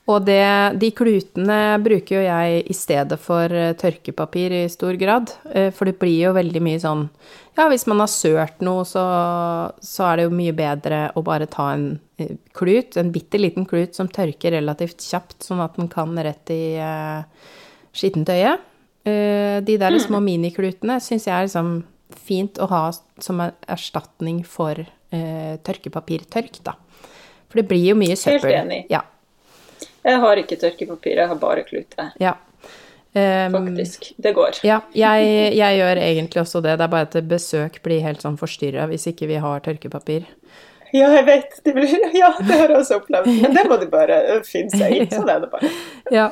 Og 0.09 0.25
det, 0.25 0.41
de 0.81 0.89
klutene 0.97 1.77
bruker 1.85 2.17
jo 2.17 2.23
jeg 2.25 2.63
i 2.73 2.77
stedet 2.77 3.19
for 3.21 3.53
eh, 3.53 3.75
tørkepapir 3.77 4.55
i 4.57 4.63
stor 4.73 4.97
grad. 5.01 5.35
Eh, 5.53 5.69
for 5.75 5.89
det 5.89 5.99
blir 6.01 6.17
jo 6.23 6.37
veldig 6.37 6.63
mye 6.65 6.81
sånn 6.81 7.05
Ja, 7.59 7.67
hvis 7.69 7.85
man 7.91 8.01
har 8.01 8.09
sølt 8.09 8.63
noe, 8.65 8.87
så, 8.89 9.03
så 9.85 10.07
er 10.09 10.21
det 10.21 10.29
jo 10.29 10.37
mye 10.39 10.55
bedre 10.57 11.03
å 11.19 11.25
bare 11.27 11.49
ta 11.51 11.73
en 11.75 11.91
eh, 12.17 12.39
klut, 12.57 12.97
en 12.97 13.13
bitte 13.13 13.41
liten 13.41 13.69
klut 13.69 13.99
som 13.99 14.09
tørker 14.09 14.57
relativt 14.57 15.05
kjapt, 15.05 15.43
sånn 15.45 15.61
at 15.65 15.77
den 15.77 15.91
kan 15.93 16.15
rett 16.25 16.55
i 16.55 16.79
uh, 16.79 17.27
skittentøyet. 17.93 18.65
Uh, 19.09 19.59
de 19.67 19.77
der 19.81 19.99
små 20.01 20.23
miniklutene 20.23 21.01
syns 21.03 21.27
jeg 21.29 21.35
er 21.35 21.51
liksom 21.51 21.83
fint 22.15 22.63
å 22.63 22.71
ha 22.71 22.83
som 22.95 23.43
en 23.43 23.53
erstatning 23.69 24.41
for 24.47 24.79
uh, 24.87 25.55
tørkepapirtørk, 25.67 26.63
da. 26.65 26.79
For 27.51 27.61
det 27.61 27.69
blir 27.69 27.91
jo 27.91 27.99
mye 27.99 28.17
søppel. 28.17 28.55
Helt 28.55 28.63
enig. 28.63 28.83
Ja. 28.95 29.03
Jeg 30.07 30.21
har 30.23 30.41
ikke 30.41 30.59
tørkepapir, 30.61 31.19
jeg 31.19 31.31
har 31.31 31.41
bare 31.41 31.65
klute. 31.67 32.11
Ja. 32.23 32.37
Um, 33.17 33.55
Faktisk. 33.57 34.13
Det 34.21 34.35
går. 34.37 34.61
Ja, 34.63 34.83
jeg, 34.95 35.55
jeg, 35.57 35.79
gjør 35.81 36.01
egentlig 36.03 36.43
også 36.43 36.61
det. 36.63 36.77
Det 36.79 36.87
er 36.87 36.93
bare 36.93 37.09
at 37.09 37.17
besøk 37.29 37.81
blir 37.83 38.05
helt 38.05 38.23
sånn 38.23 38.37
forstyrra 38.39 38.87
hvis 38.91 39.09
ikke 39.11 39.31
vi 39.31 39.41
har 39.43 39.65
tørkepapir. 39.65 40.29
Ja, 40.95 41.11
jeg 41.13 41.25
vet. 41.27 41.59
Det 41.65 41.75
blir, 41.77 41.95
ja, 42.17 42.33
det 42.39 42.55
har 42.55 42.71
jeg 42.71 42.79
også 42.79 43.01
opplevd. 43.03 43.29
Men 43.43 43.57
det 43.57 43.65
må 43.69 43.77
de 43.81 43.89
bare 43.93 44.19
finne 44.47 44.73
seg 44.73 44.95
i. 44.95 45.07
Sånn 45.17 45.29
er 45.29 45.43
det 45.45 45.51
bare. 45.53 45.73
Ja. 46.15 46.31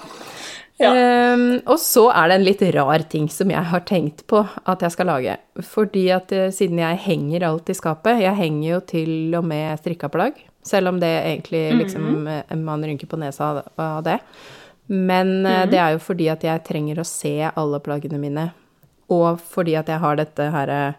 Ja. 0.76 0.90
Um, 1.33 1.62
og 1.64 1.79
så 1.81 2.02
er 2.12 2.29
det 2.29 2.35
en 2.37 2.44
litt 2.44 2.62
rar 2.76 3.05
ting 3.09 3.31
som 3.33 3.48
jeg 3.48 3.64
har 3.70 3.85
tenkt 3.88 4.26
på 4.29 4.42
at 4.44 4.83
jeg 4.85 4.92
skal 4.92 5.09
lage. 5.09 5.37
Fordi 5.64 6.05
at 6.12 6.33
uh, 6.37 6.48
siden 6.52 6.83
jeg 6.83 7.00
henger 7.07 7.46
alt 7.48 7.72
i 7.72 7.76
skapet 7.76 8.20
Jeg 8.20 8.37
henger 8.37 8.66
jo 8.68 8.81
til 8.92 9.38
og 9.38 9.48
med 9.48 9.81
strikka 9.81 10.12
plagg. 10.12 10.42
Selv 10.66 10.90
om 10.90 11.00
det 11.00 11.12
egentlig 11.22 11.74
liksom 11.79 12.02
mm 12.02 12.29
-hmm. 12.29 12.57
Man 12.57 12.85
rynker 12.85 13.07
på 13.07 13.16
nesa 13.16 13.62
av 13.76 14.02
det. 14.02 14.18
Men 14.87 15.42
mm 15.42 15.52
-hmm. 15.52 15.70
det 15.70 15.79
er 15.79 15.90
jo 15.90 15.98
fordi 15.98 16.29
at 16.29 16.44
jeg 16.44 16.64
trenger 16.64 16.98
å 16.98 17.05
se 17.05 17.50
alle 17.55 17.81
plaggene 17.81 18.18
mine. 18.18 18.50
Og 19.09 19.40
fordi 19.40 19.74
at 19.74 19.88
jeg 19.88 19.98
har 19.98 20.16
dette 20.16 20.50
her 20.50 20.94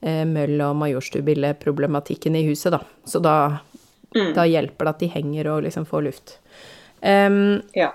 eh, 0.00 0.24
møll- 0.24 0.70
og 0.70 0.76
majorstubille-problematikken 0.76 2.36
i 2.36 2.46
huset, 2.48 2.72
da. 2.72 2.80
Så 3.04 3.18
da, 3.18 3.58
mm. 4.14 4.34
da, 4.34 4.44
hjelper 4.46 4.84
det 4.84 4.90
at 4.90 4.98
de 4.98 5.06
henger 5.06 5.46
og 5.46 5.62
liksom 5.62 5.86
får 5.86 6.02
luft. 6.02 6.38
Um, 7.02 7.62
ja. 7.74 7.92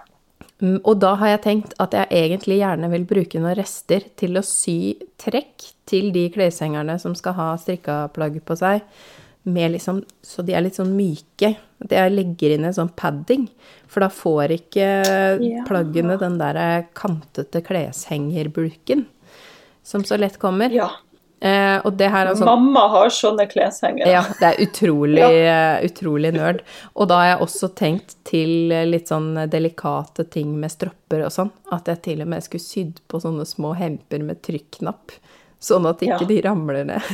Og 0.84 1.00
da 1.02 1.16
har 1.20 1.34
jeg 1.34 1.42
tenkt 1.44 1.74
at 1.84 1.96
jeg 1.98 2.08
egentlig 2.12 2.60
gjerne 2.62 2.90
vil 2.94 3.08
bruke 3.08 3.40
noen 3.40 3.56
rester 3.56 4.06
til 4.20 4.38
å 4.40 4.46
sy 4.48 4.96
trekk 5.20 5.74
til 5.90 6.12
de 6.16 6.30
kleshengerne 6.32 6.96
som 7.02 7.16
skal 7.16 7.36
ha 7.36 7.50
strikka 7.60 8.08
plagg 8.16 8.38
på 8.46 8.56
seg 8.56 8.84
liksom, 9.44 10.04
så 10.24 10.42
de 10.42 10.56
er 10.56 10.64
litt 10.64 10.80
sånn 10.80 10.96
myke. 10.96 11.54
At 11.84 11.92
jeg 11.92 12.14
legger 12.14 12.56
inn 12.56 12.68
en 12.68 12.76
sånn 12.76 12.94
padding. 12.96 13.48
For 13.92 14.04
da 14.06 14.10
får 14.10 14.56
ikke 14.56 14.90
ja. 15.44 15.64
plaggene 15.68 16.18
den 16.22 16.38
der 16.40 16.88
kantete 16.98 17.62
kleshengerbulken 17.66 19.08
som 19.84 20.04
så 20.08 20.18
lett 20.18 20.40
kommer. 20.40 20.72
Ja. 20.72 20.90
Eh, 21.44 21.76
og 21.84 21.98
det 22.00 22.08
her 22.08 22.30
er 22.30 22.38
sånn 22.40 22.48
Mamma 22.48 22.86
har 22.94 23.10
sånne 23.12 23.44
kleshengere. 23.52 24.08
Ja, 24.08 24.22
det 24.40 24.54
er 24.54 24.62
utrolig, 24.64 25.20
ja. 25.20 25.82
utrolig 25.84 26.32
nerd. 26.38 26.62
Og 26.96 27.10
da 27.12 27.20
har 27.20 27.30
jeg 27.34 27.42
også 27.44 27.70
tenkt 27.76 28.16
til 28.30 28.72
litt 28.88 29.12
sånn 29.12 29.36
delikate 29.52 30.24
ting 30.32 30.56
med 30.62 30.72
stropper 30.72 31.26
og 31.28 31.36
sånn. 31.36 31.52
At 31.76 31.92
jeg 31.92 32.04
til 32.08 32.24
og 32.24 32.32
med 32.32 32.48
skulle 32.48 32.64
sydd 32.64 33.04
på 33.12 33.20
sånne 33.20 33.44
små 33.50 33.74
hemper 33.76 34.24
med 34.24 34.40
trykknapp. 34.46 35.18
Sånn 35.64 35.88
at 35.90 36.04
ikke 36.04 36.24
ja. 36.24 36.30
de 36.32 36.42
ramler 36.48 36.88
ned. 36.94 37.12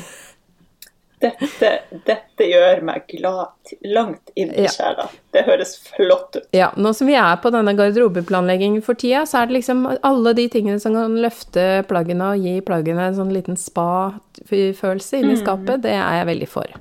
Dette, 1.19 1.69
dette, 2.07 2.45
gjør 2.47 2.79
meg 2.87 3.03
glad 3.11 3.73
langt 3.83 4.31
inn 4.39 4.53
i 4.55 4.67
sjela. 4.71 5.09
Det 5.35 5.43
høres 5.49 5.73
flott 5.83 6.37
ut. 6.37 6.45
Ja, 6.55 6.69
nå 6.79 6.93
som 6.95 7.09
vi 7.11 7.17
er 7.19 7.41
på 7.43 7.51
denne 7.51 7.73
garderobeplanleggingen 7.75 8.83
for 8.85 8.95
tida, 8.99 9.25
så 9.27 9.41
er 9.41 9.49
det 9.49 9.57
liksom 9.57 9.83
alle 9.99 10.33
de 10.37 10.47
tingene 10.51 10.79
som 10.79 10.95
kan 10.95 11.17
løfte 11.19 11.65
plaggene 11.89 12.31
og 12.33 12.45
gi 12.47 12.55
plaggene 12.63 13.09
en 13.09 13.17
sånn 13.17 13.33
liten 13.35 13.59
spa-følelse 13.59 15.19
inni 15.19 15.35
mm. 15.35 15.41
skapet, 15.43 15.83
det 15.83 15.97
er 15.97 16.21
jeg 16.21 16.29
veldig 16.31 16.49
for. 16.53 16.79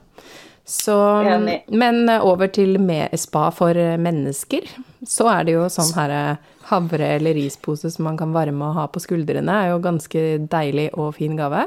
Så, 0.68 0.94
men 1.72 2.10
over 2.20 2.50
til 2.52 2.76
spa 3.16 3.46
for 3.56 3.78
mennesker, 3.98 4.68
så 5.00 5.30
er 5.32 5.48
det 5.48 5.54
jo 5.56 5.64
sånn 5.72 5.94
her 5.96 6.12
havre- 6.68 7.14
eller 7.16 7.34
rispose 7.34 7.90
som 7.90 8.04
man 8.04 8.18
kan 8.20 8.34
varme 8.36 8.68
og 8.68 8.76
ha 8.76 8.84
på 8.92 9.00
skuldrene, 9.00 9.48
er 9.48 9.72
jo 9.72 9.82
ganske 9.82 10.24
deilig 10.52 10.90
og 10.92 11.14
fin 11.16 11.38
gave. 11.40 11.64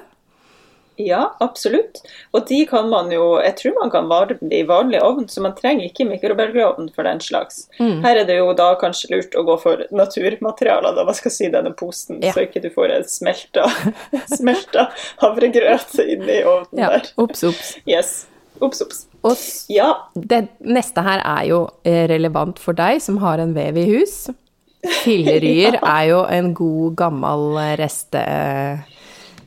Ja, 1.02 1.22
absolutt. 1.44 2.02
Og 2.36 2.46
de 2.50 2.62
kan 2.70 2.90
man 2.92 3.12
jo 3.14 3.40
Jeg 3.42 3.56
tror 3.60 3.78
man 3.80 3.92
kan 3.94 4.10
varme 4.12 4.52
i 4.54 4.62
vanlig 4.68 5.02
ovn, 5.04 5.28
så 5.32 5.44
man 5.44 5.56
trenger 5.58 5.88
ikke 5.88 6.08
mikrobølgeovn 6.10 6.92
for 6.96 7.08
den 7.08 7.22
slags. 7.24 7.66
Mm. 7.80 8.02
Her 8.06 8.22
er 8.22 8.30
det 8.30 8.38
jo 8.40 8.52
da 8.58 8.72
kanskje 8.82 9.14
lurt 9.16 9.38
å 9.38 9.46
gå 9.48 9.58
for 9.62 9.86
naturmaterialer, 9.96 10.96
da 10.98 11.06
man 11.08 11.18
skal 11.18 11.34
si, 11.34 11.50
denne 11.54 11.74
posen, 11.78 12.22
ja. 12.24 12.34
så 12.36 12.46
ikke 12.46 12.64
du 12.64 12.70
får 12.74 12.96
en 12.98 13.08
smelta, 13.10 13.68
smelta 14.38 14.90
havregrøt 15.24 15.96
inni 16.06 16.42
ovnen 16.44 16.84
ja. 16.84 16.92
der. 16.96 17.10
Ops, 17.22 17.46
ops. 17.48 17.74
Yes. 17.90 18.14
Ops, 18.62 18.84
ops. 18.86 19.06
Og 19.26 19.38
ja. 19.74 19.90
det 20.14 20.44
neste 20.66 21.04
her 21.06 21.22
er 21.24 21.48
jo 21.50 21.64
eh, 21.86 22.06
relevant 22.10 22.60
for 22.62 22.78
deg 22.78 23.02
som 23.04 23.20
har 23.22 23.42
en 23.42 23.54
vev 23.58 23.78
i 23.78 23.88
hus. 23.94 24.24
Filleryer 25.04 25.78
ja. 25.80 25.84
er 26.00 26.08
jo 26.10 26.24
en 26.26 26.54
god, 26.58 26.96
gammel 26.98 27.46
reste 27.80 28.24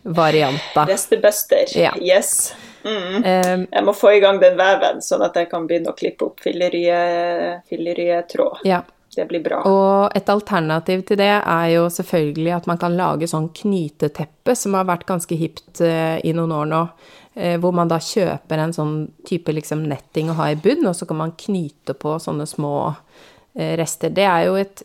varianter. 0.05 0.87
Restebuster. 0.87 1.79
Ja. 1.79 1.95
Yes. 2.01 2.55
Mm. 2.85 3.17
Um, 3.17 3.67
jeg 3.71 3.85
må 3.85 3.93
få 3.97 4.13
i 4.13 4.21
gang 4.21 4.41
den 4.43 4.59
veven, 4.61 5.03
sånn 5.03 5.23
at 5.25 5.37
jeg 5.41 5.49
kan 5.51 5.67
begynne 5.69 5.91
å 5.95 5.97
klippe 5.97 6.25
opp 6.29 6.41
fillerietråd. 6.45 8.59
Ja. 8.69 8.83
Det 9.15 9.29
blir 9.31 9.43
bra. 9.45 9.61
Og 9.71 10.17
et 10.19 10.29
alternativ 10.29 11.05
til 11.07 11.17
det 11.21 11.37
er 11.39 11.69
jo 11.71 11.85
selvfølgelig 11.93 12.53
at 12.57 12.67
man 12.67 12.79
kan 12.83 12.97
lage 12.99 13.27
sånn 13.31 13.49
knyteteppe, 13.55 14.57
som 14.59 14.75
har 14.75 14.89
vært 14.89 15.07
ganske 15.07 15.35
hipt 15.39 15.81
uh, 15.87 16.19
i 16.19 16.33
noen 16.35 16.53
år 16.53 16.67
nå. 16.73 16.83
Uh, 17.39 17.57
hvor 17.63 17.73
man 17.79 17.89
da 17.91 17.99
kjøper 18.03 18.59
en 18.59 18.75
sånn 18.75 19.09
type 19.27 19.53
liksom 19.55 19.87
netting 19.91 20.31
å 20.31 20.39
ha 20.41 20.47
i 20.51 20.59
bunn, 20.59 20.87
og 20.91 20.97
så 20.99 21.05
kan 21.07 21.19
man 21.23 21.39
knyte 21.39 21.95
på 21.95 22.19
sånne 22.23 22.47
små 22.51 22.75
uh, 22.91 23.75
rester. 23.79 24.11
Det 24.15 24.27
er 24.27 24.41
jo 24.49 24.55
et 24.59 24.83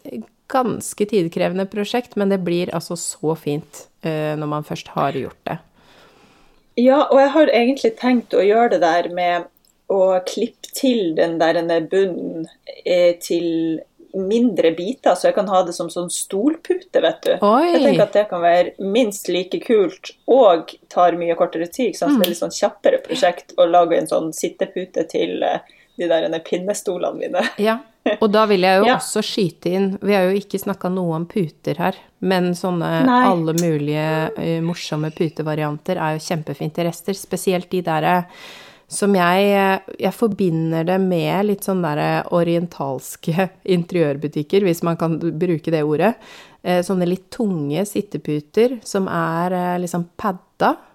ganske 0.50 1.06
tidkrevende 1.10 1.68
prosjekt, 1.70 2.16
men 2.20 2.32
det 2.34 2.42
blir 2.46 2.72
altså 2.76 2.98
så 3.00 3.36
fint 3.40 3.86
uh, 4.06 4.36
når 4.40 4.52
man 4.58 4.68
først 4.68 4.94
har 4.96 5.18
gjort 5.18 5.42
det. 5.50 5.60
Ja, 6.80 7.04
og 7.10 7.20
jeg 7.20 7.32
har 7.36 7.54
egentlig 7.54 7.96
tenkt 8.00 8.34
å 8.34 8.46
gjøre 8.46 8.78
det 8.78 8.84
der 8.86 9.10
med 9.14 9.50
å 9.90 10.20
klippe 10.28 10.70
til 10.76 11.16
den 11.18 11.40
der 11.42 11.58
bunnen 11.90 12.46
eh, 12.86 13.18
til 13.20 13.80
mindre 14.14 14.72
biter, 14.78 15.16
så 15.16 15.30
jeg 15.30 15.36
kan 15.36 15.50
ha 15.52 15.62
det 15.66 15.74
som 15.78 15.90
sånn 15.94 16.10
stolpute, 16.14 17.02
vet 17.02 17.20
du. 17.26 17.34
Oi. 17.46 17.66
Jeg 17.74 17.82
tenker 17.84 18.06
at 18.06 18.16
det 18.16 18.26
kan 18.32 18.42
være 18.42 18.74
minst 18.82 19.30
like 19.30 19.60
kult 19.66 20.14
og 20.30 20.74
tar 20.90 21.18
mye 21.20 21.36
kortere 21.38 21.68
tid. 21.70 21.98
Så 21.98 22.10
det 22.10 22.26
er 22.26 22.32
litt 22.32 22.42
sånn 22.42 22.56
kjappere 22.56 23.02
prosjekt 23.06 23.54
å 23.58 23.68
lage 23.70 24.00
en 24.00 24.10
sånn 24.10 24.32
sittepute 24.34 25.06
til 25.12 25.46
uh, 25.46 25.60
de 26.00 26.08
der 26.10 26.40
pinnestolene 26.46 27.20
mine. 27.20 27.46
Ja, 27.70 27.80
og 28.20 28.30
da 28.32 28.46
vil 28.50 28.64
jeg 28.66 28.80
jo 28.80 28.88
ja. 28.88 28.96
også 28.96 29.22
skyte 29.26 29.70
inn 29.76 29.90
Vi 30.02 30.16
har 30.16 30.24
jo 30.26 30.38
ikke 30.40 30.58
snakka 30.62 30.90
noe 30.90 31.18
om 31.20 31.28
puter 31.30 31.78
her, 31.78 31.98
men 32.26 32.54
sånne 32.58 32.94
Nei. 33.06 33.20
alle 33.28 33.54
mulige 33.60 34.08
uh, 34.38 34.56
morsomme 34.66 35.12
putevarianter 35.16 36.00
er 36.00 36.18
jo 36.18 36.26
kjempefint 36.30 36.80
i 36.80 36.88
rester. 36.88 37.18
Spesielt 37.18 37.70
de 37.72 37.84
derre 37.86 38.16
uh, 38.24 38.50
som 38.90 39.14
jeg 39.14 39.50
eh, 39.54 39.96
Jeg 40.02 40.18
forbinder 40.18 40.88
det 40.88 40.98
med 41.04 41.46
litt 41.46 41.66
sånn 41.68 41.84
derre 41.86 42.26
orientalske 42.36 43.50
interiørbutikker, 43.78 44.66
hvis 44.66 44.84
man 44.86 44.98
kan 45.00 45.20
bruke 45.20 45.74
det 45.74 45.86
ordet. 45.86 46.16
Sånne 46.60 47.06
litt 47.08 47.30
tunge 47.32 47.86
sitteputer 47.88 48.82
som 48.84 49.06
er 49.08 49.54
liksom 49.80 50.10
padda 50.20 50.74
eh, 50.74 50.89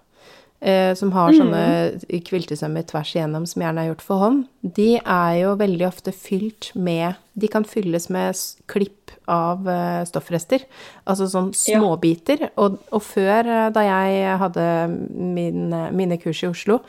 som 0.97 1.11
har 1.13 1.35
sånne 1.35 1.61
mm. 2.01 2.21
kviltesømmer 2.25 2.85
tvers 2.89 3.11
igjennom, 3.13 3.43
som 3.45 3.61
gjerne 3.61 3.83
er 3.83 3.91
gjort 3.91 4.05
for 4.05 4.23
hånd, 4.23 4.39
de 4.65 4.95
er 4.97 5.33
jo 5.43 5.51
veldig 5.59 5.85
ofte 5.85 6.13
fylt 6.15 6.71
med 6.73 7.19
De 7.37 7.49
kan 7.51 7.67
fylles 7.67 8.07
med 8.09 8.39
klipp 8.71 9.05
av 9.29 9.67
eh, 9.69 10.01
stoffrester, 10.07 10.63
altså 11.05 11.27
sånn 11.29 11.51
småbiter. 11.57 12.47
Og, 12.61 12.79
og, 12.91 13.01
før, 13.03 13.49
eh, 13.49 13.67
da 13.75 13.83
jeg 13.85 14.39
hadde 14.41 14.65
min, 15.11 15.75
mine 15.97 16.17
kurs 16.21 16.43
i 16.45 16.49
Oslo, 16.49 16.79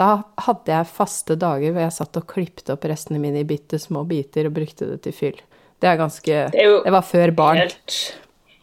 da 0.00 0.22
hadde 0.46 0.72
jeg 0.72 0.90
faste 0.94 1.36
dager 1.40 1.74
hvor 1.74 1.84
jeg 1.84 1.96
satt 1.98 2.18
og 2.20 2.28
klipte 2.30 2.74
opp 2.74 2.86
restene 2.88 3.20
mine 3.22 3.42
i 3.42 3.48
bitte 3.48 3.80
små 3.82 4.06
biter 4.08 4.48
og 4.48 4.56
brukte 4.56 4.88
det 4.88 5.02
til 5.04 5.16
fyll. 5.16 5.40
Det 5.80 5.88
er 5.88 6.00
ganske 6.00 6.40
Det, 6.52 6.64
er 6.64 6.82
det 6.84 6.94
var 6.94 7.06
før 7.06 7.34
barn. 7.36 7.62
Helt 7.64 8.00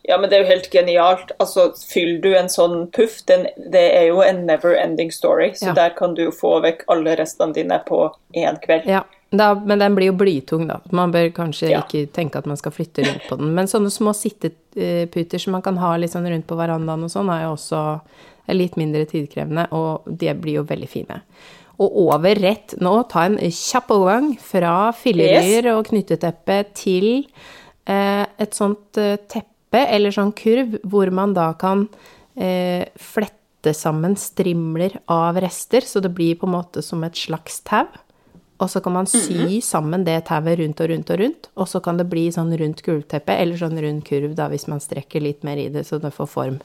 ja, 0.07 0.17
men 0.17 0.29
det 0.29 0.37
er 0.37 0.45
jo 0.45 0.51
helt 0.53 0.69
genialt. 0.71 1.31
Altså, 1.43 1.67
Fyller 1.91 2.21
du 2.23 2.29
en 2.39 2.49
sånn 2.51 2.85
puff, 2.95 3.19
den, 3.27 3.49
det 3.73 3.83
er 3.91 4.05
jo 4.07 4.21
en 4.23 4.45
never 4.47 4.77
ending 4.79 5.11
story. 5.11 5.49
Så 5.59 5.73
ja. 5.73 5.75
der 5.75 5.95
kan 5.97 6.15
du 6.15 6.23
jo 6.29 6.33
få 6.35 6.57
vekk 6.63 6.85
alle 6.93 7.17
restene 7.19 7.55
dine 7.57 7.81
på 7.83 8.05
én 8.39 8.59
kveld. 8.63 8.87
Ja, 8.87 9.03
da, 9.35 9.49
men 9.59 9.83
den 9.83 9.97
blir 9.97 10.13
jo 10.13 10.15
blytung, 10.15 10.69
da. 10.69 10.79
Man 10.95 11.11
bør 11.11 11.27
kanskje 11.35 11.73
ja. 11.73 11.81
ikke 11.83 12.07
tenke 12.15 12.39
at 12.39 12.47
man 12.47 12.59
skal 12.59 12.71
flytte 12.71 13.03
rundt 13.03 13.27
på 13.27 13.35
den. 13.41 13.51
Men 13.57 13.67
sånne 13.67 13.91
små 13.91 14.15
sitteputer 14.15 15.43
som 15.43 15.57
man 15.57 15.65
kan 15.65 15.79
ha 15.83 15.91
litt 15.99 16.15
sånn 16.15 16.29
rundt 16.31 16.47
på 16.47 16.59
verandaen 16.59 17.03
og 17.03 17.11
sånn, 17.11 17.33
er 17.35 17.43
jo 17.43 17.57
også 17.57 17.83
litt 18.55 18.79
mindre 18.79 19.03
tidkrevende, 19.11 19.67
og 19.75 20.07
de 20.07 20.31
blir 20.39 20.61
jo 20.61 20.65
veldig 20.69 20.87
fine. 20.87 21.19
Og 21.83 21.99
over 22.07 22.39
rett 22.39 22.77
nå, 22.79 22.95
ta 23.11 23.27
en 23.27 23.35
kjapp 23.43 23.91
overgang 23.93 24.31
fra 24.39 24.93
filleryer 24.95 25.67
og 25.75 25.91
knytteteppe 25.91 26.61
til 26.79 27.09
eh, 27.83 28.23
et 28.23 28.55
sånt 28.55 28.97
eh, 29.03 29.19
teppe 29.77 29.95
eller 29.95 30.11
sånn 30.11 30.33
kurv 30.33 30.77
hvor 30.83 31.09
man 31.11 31.33
da 31.33 31.51
kan 31.53 31.87
eh, 32.35 32.87
flette 32.95 33.73
sammen 33.73 34.15
strimler 34.15 34.99
av 35.07 35.37
rester, 35.41 35.81
så 35.81 35.99
det 35.99 36.09
blir 36.15 36.35
på 36.39 36.47
en 36.47 36.55
måte 36.55 36.81
som 36.81 37.03
et 37.03 37.15
slags 37.15 37.61
tau. 37.61 37.87
Og 38.59 38.69
så 38.69 38.81
kan 38.81 38.93
man 38.93 39.05
sy 39.05 39.59
sammen 39.61 40.03
det 40.03 40.25
tauet 40.25 40.57
rundt 40.57 40.79
og 40.81 40.89
rundt 40.89 41.09
og 41.13 41.19
rundt, 41.19 41.49
og 41.55 41.67
så 41.69 41.79
kan 41.79 41.97
det 41.97 42.07
bli 42.09 42.31
sånn 42.33 42.49
rundt 42.57 42.81
gulvteppe, 42.81 43.35
eller 43.37 43.57
sånn 43.57 43.77
rund 43.77 44.01
kurv 44.07 44.33
da, 44.35 44.47
hvis 44.49 44.67
man 44.67 44.81
strekker 44.81 45.21
litt 45.21 45.43
mer 45.45 45.57
i 45.61 45.67
det, 45.69 45.83
så 45.85 45.99
det 46.01 46.09
får 46.15 46.25
form. 46.31 46.57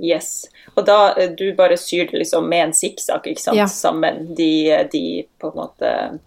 Yes. 0.00 0.48
Og 0.74 0.86
da 0.88 1.12
eh, 1.14 1.30
du 1.30 1.52
bare 1.54 1.76
syr 1.78 2.08
det 2.10 2.18
liksom 2.24 2.48
med 2.48 2.64
en 2.64 2.74
sikksakk, 2.74 3.28
ikke 3.30 3.40
sant, 3.44 3.56
Ja. 3.60 3.68
sammen 3.68 4.34
de, 4.34 4.50
de 4.90 5.04
på 5.38 5.52
en 5.52 5.58
måte 5.60 6.18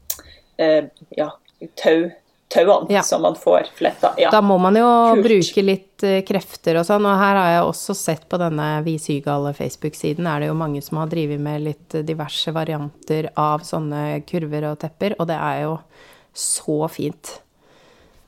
eh, 0.62 0.86
ja, 1.17 1.32
tau, 1.76 2.12
tauene 2.54 2.89
Ja. 2.94 3.02
som 3.04 3.22
man 3.26 3.36
får 3.39 3.68
fletta. 3.76 4.13
Ja. 4.22 4.30
Da 4.34 4.42
må 4.46 4.60
man 4.62 4.76
jo 4.78 4.86
Kult. 5.16 5.26
bruke 5.26 5.63
litt 5.66 6.04
eh, 6.06 6.22
krefter 6.28 6.78
og 6.80 6.86
sånn, 6.88 7.06
og 7.10 7.18
her 7.20 7.36
har 7.42 7.50
jeg 7.56 7.63
også 7.72 7.96
sett 7.98 8.28
på 8.30 8.38
denne 8.42 8.68
Vi 8.86 8.98
sygale 9.02 9.54
Facebook-siden, 9.58 10.28
er 10.30 10.39
det 10.44 10.48
jo 10.52 10.58
mange 10.60 10.82
som 10.86 10.98
har 11.02 11.08
drevet 11.12 11.39
med 11.42 11.62
litt 11.66 11.98
diverse 12.06 12.54
varianter 12.54 13.32
av 13.36 13.62
sånne 13.66 14.22
kurver 14.30 14.70
og 14.72 14.80
tepper, 14.86 15.16
og 15.20 15.28
det 15.32 15.39
er 15.39 15.63
jo 15.66 15.80
så 16.34 16.84
fint. 16.89 17.39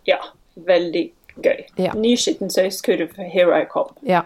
ja. 0.06 0.18
Veldig 0.56 1.02
gøy. 1.44 1.66
Ja. 1.84 1.92
Ny 2.00 2.14
skittentøyskurv, 2.16 3.10
here 3.34 3.58
I 3.60 3.66
come. 3.68 3.92
Ja. 4.08 4.22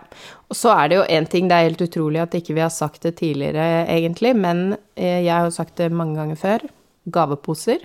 Og 0.46 0.54
så 0.60 0.70
er 0.78 0.90
det 0.92 0.98
jo 1.00 1.06
én 1.10 1.26
ting, 1.28 1.48
det 1.50 1.56
er 1.58 1.64
helt 1.72 1.82
utrolig 1.82 2.22
at 2.22 2.36
ikke 2.38 2.54
vi 2.54 2.62
har 2.62 2.70
sagt 2.70 3.02
det 3.02 3.16
tidligere, 3.18 3.88
egentlig, 3.90 4.36
men 4.38 4.76
eh, 4.96 5.24
jeg 5.26 5.32
har 5.34 5.48
jo 5.48 5.56
sagt 5.56 5.76
det 5.82 5.88
mange 5.92 6.20
ganger 6.20 6.38
før. 6.38 6.68
Gaveposer. 7.10 7.82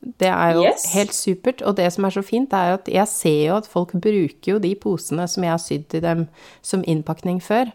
Det 0.00 0.28
er 0.28 0.54
jo 0.54 0.62
Yes. 0.64 0.86
helt 0.94 1.12
supert. 1.12 1.62
Og 1.62 1.76
det 1.76 1.92
som 1.92 2.04
er 2.04 2.10
så 2.10 2.22
fint, 2.24 2.52
er 2.52 2.74
at 2.78 2.86
jeg 2.88 3.06
ser 3.08 3.46
jo 3.48 3.56
at 3.56 3.66
folk 3.66 3.92
bruker 3.92 4.52
jo 4.54 4.58
de 4.58 4.74
posene 4.74 5.26
som 5.28 5.42
jeg 5.44 5.50
har 5.52 5.58
sydd 5.58 5.88
til 5.88 6.00
dem 6.00 6.28
som 6.62 6.82
innpakning 6.88 7.40
før. 7.42 7.72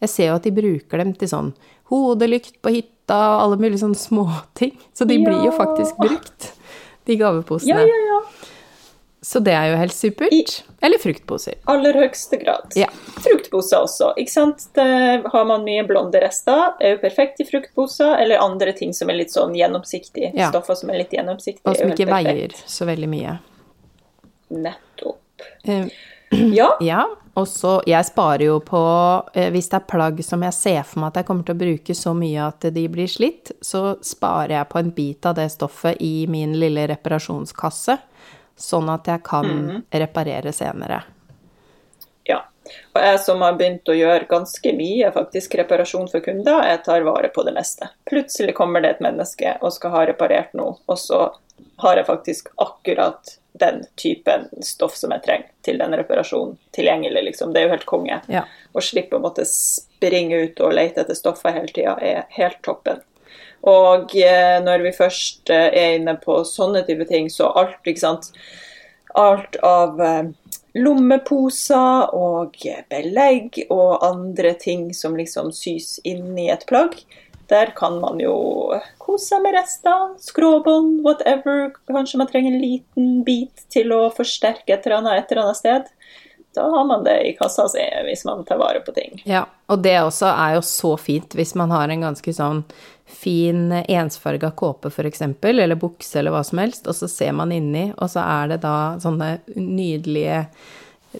Jeg 0.00 0.08
ser 0.08 0.26
jo 0.28 0.34
at 0.34 0.42
de 0.44 0.50
bruker 0.52 0.98
dem 0.98 1.12
til 1.14 1.28
sånn 1.28 1.52
hodelykt 1.90 2.60
på 2.62 2.70
hytta 2.70 3.14
og 3.34 3.40
alle 3.42 3.56
mulige 3.56 3.82
sånne 3.82 3.98
småting. 3.98 4.72
Så 4.94 5.04
de 5.06 5.18
blir 5.18 5.44
jo 5.44 5.50
faktisk 5.52 5.96
brukt, 5.98 6.52
de 7.06 7.16
gaveposene. 7.16 7.68
Ja, 7.68 7.78
ja, 7.80 7.86
ja. 7.86 8.03
Så 9.24 9.40
det 9.40 9.54
er 9.56 9.70
jo 9.72 9.76
helt 9.80 9.94
supert. 9.96 10.32
I- 10.36 10.44
Eller 10.84 11.00
fruktposer. 11.00 11.54
Aller 11.72 11.96
høyeste 11.96 12.36
grad. 12.42 12.74
Ja. 12.76 12.90
Fruktposer 13.24 13.86
også, 13.86 14.10
ikke 14.20 14.30
sant. 14.34 14.66
Det 14.76 14.84
har 15.32 15.44
man 15.48 15.64
mye 15.64 15.86
blonde 15.88 16.20
rester, 16.20 16.74
er 16.80 16.96
jo 16.96 17.00
perfekt 17.06 17.40
i 17.40 17.46
fruktposer, 17.48 18.18
eller 18.20 18.42
andre 18.44 18.74
ting 18.76 18.92
som 18.92 19.08
er 19.08 19.16
litt 19.22 19.32
sånn 19.32 19.56
gjennomsiktige. 19.56 20.34
Ja. 20.36 20.50
Stoffer 20.52 20.76
som 20.76 20.92
er 20.92 21.00
litt 21.00 21.16
gjennomsiktige. 21.16 21.64
Og 21.72 21.76
som 21.80 21.94
ikke 21.94 22.10
veier 22.12 22.52
så 22.68 22.84
veldig 22.90 23.08
mye. 23.08 23.38
Nettopp. 24.50 25.20
Uh, 25.68 25.88
Ja, 26.30 26.68
Ja, 26.80 27.04
og 27.36 27.46
så 27.50 27.76
Jeg 27.86 28.06
sparer 28.08 28.44
jo 28.46 28.56
på 28.64 28.80
eh, 29.34 29.50
Hvis 29.54 29.68
det 29.70 29.76
er 29.80 29.84
plagg 29.90 30.20
som 30.24 30.42
jeg 30.42 30.54
ser 30.56 30.82
for 30.86 31.00
meg 31.02 31.12
at 31.12 31.20
jeg 31.20 31.26
kommer 31.28 31.46
til 31.46 31.54
å 31.54 31.60
bruke 31.60 31.94
så 31.94 32.14
mye 32.16 32.46
at 32.48 32.66
de 32.74 32.84
blir 32.90 33.10
slitt, 33.10 33.52
så 33.62 33.96
sparer 34.02 34.56
jeg 34.56 34.68
på 34.72 34.80
en 34.80 34.90
bit 34.96 35.26
av 35.30 35.36
det 35.38 35.48
stoffet 35.54 36.00
i 36.02 36.26
min 36.30 36.56
lille 36.58 36.86
reparasjonskasse, 36.90 37.98
sånn 38.56 38.88
at 38.92 39.08
jeg 39.10 39.22
kan 39.26 39.82
reparere 39.90 40.52
senere. 40.52 41.02
ja. 42.24 42.40
Og 42.94 43.00
jeg 43.02 43.20
som 43.20 43.42
har 43.44 43.56
begynt 43.58 43.88
å 43.90 43.96
gjøre 43.96 44.28
ganske 44.30 44.72
mye 44.76 45.10
faktisk 45.12 45.54
reparasjon 45.60 46.08
for 46.08 46.24
kunder, 46.24 46.62
jeg 46.64 46.82
tar 46.86 47.04
vare 47.06 47.28
på 47.34 47.44
det 47.44 47.52
meste. 47.56 47.90
Plutselig 48.08 48.54
kommer 48.56 48.80
det 48.80 48.94
et 48.94 49.04
menneske 49.04 49.56
og 49.60 49.74
skal 49.74 49.92
ha 49.92 50.04
reparert 50.08 50.54
noe, 50.56 50.78
og 50.86 50.98
så 50.98 51.26
har 51.82 51.98
jeg 51.98 52.08
faktisk 52.08 52.48
akkurat 52.62 53.36
den 53.54 53.84
typen 54.00 54.48
stoff 54.66 54.96
som 54.98 55.12
jeg 55.14 55.22
trenger 55.26 55.50
til 55.62 55.78
den 55.78 55.94
reparasjonen 55.94 56.56
tilgjengelig, 56.74 57.22
liksom. 57.28 57.52
Det 57.54 57.60
er 57.60 57.68
jo 57.68 57.74
helt 57.76 57.86
konge. 57.86 58.20
Ja. 58.32 58.42
Å 58.74 58.82
slippe 58.82 59.18
å 59.18 59.22
måtte 59.22 59.44
springe 59.46 60.40
ut 60.48 60.62
og 60.64 60.74
lete 60.74 61.04
etter 61.04 61.18
stoffer 61.18 61.54
hele 61.54 61.70
tida 61.70 61.94
er 62.02 62.24
helt 62.34 62.58
toppen. 62.66 63.04
Og 63.64 64.12
eh, 64.20 64.58
når 64.64 64.84
vi 64.84 64.92
først 64.96 65.50
eh, 65.52 65.70
er 65.72 65.98
inne 65.98 66.16
på 66.20 66.42
sånne 66.48 66.84
type 66.84 67.06
ting, 67.08 67.30
så 67.32 67.50
alt, 67.56 67.80
ikke 67.84 68.06
sant 68.06 68.32
Alt 69.14 69.56
av 69.62 70.00
eh, 70.02 70.32
lommeposer 70.74 72.14
og 72.18 72.56
belegg 72.90 73.60
og 73.68 74.02
andre 74.02 74.56
ting 74.58 74.88
som 74.96 75.14
liksom 75.14 75.52
sys 75.54 76.00
inn 76.02 76.34
i 76.34 76.48
et 76.50 76.66
plagg. 76.66 76.96
Der 77.52 77.70
kan 77.76 78.00
man 78.02 78.18
jo 78.18 78.34
kose 78.98 79.28
seg 79.28 79.44
med 79.44 79.54
rester, 79.54 80.16
skråbånd, 80.18 81.04
whatever. 81.06 81.70
Kanskje 81.86 82.20
man 82.20 82.30
trenger 82.32 82.56
en 82.56 82.64
liten 82.64 83.10
bit 83.24 83.66
til 83.72 83.94
å 83.94 84.08
forsterke 84.16 84.74
et 84.74 84.88
eller 84.88 84.98
annet 84.98 85.20
et 85.20 85.32
eller 85.32 85.44
annet 85.44 85.60
sted. 85.60 85.92
Da 86.54 86.64
har 86.70 86.84
man 86.90 87.04
det 87.04 87.16
i 87.26 87.32
kassa 87.38 87.66
si 87.68 87.84
hvis 88.06 88.24
man 88.26 88.44
tar 88.48 88.58
vare 88.58 88.80
på 88.82 88.94
ting. 88.96 89.20
Ja, 89.26 89.44
og 89.70 89.82
det 89.84 89.96
også 90.00 90.30
er 90.30 90.56
jo 90.58 90.64
så 90.66 90.94
fint 91.00 91.34
hvis 91.34 91.54
man 91.58 91.74
har 91.74 91.90
en 91.90 92.04
ganske 92.06 92.34
sånn 92.34 92.62
fin 93.06 93.72
ensfarga 93.72 94.50
kåpe 94.50 94.88
f.eks., 94.88 95.22
eller 95.42 95.76
bukse 95.76 96.18
eller 96.18 96.34
hva 96.34 96.44
som 96.44 96.62
helst, 96.62 96.88
og 96.88 96.96
så 96.96 97.08
ser 97.10 97.34
man 97.36 97.52
inni, 97.52 97.90
og 97.96 98.10
så 98.10 98.24
er 98.24 98.54
det 98.54 98.62
da 98.64 98.76
sånne 99.02 99.36
nydelige 99.54 100.46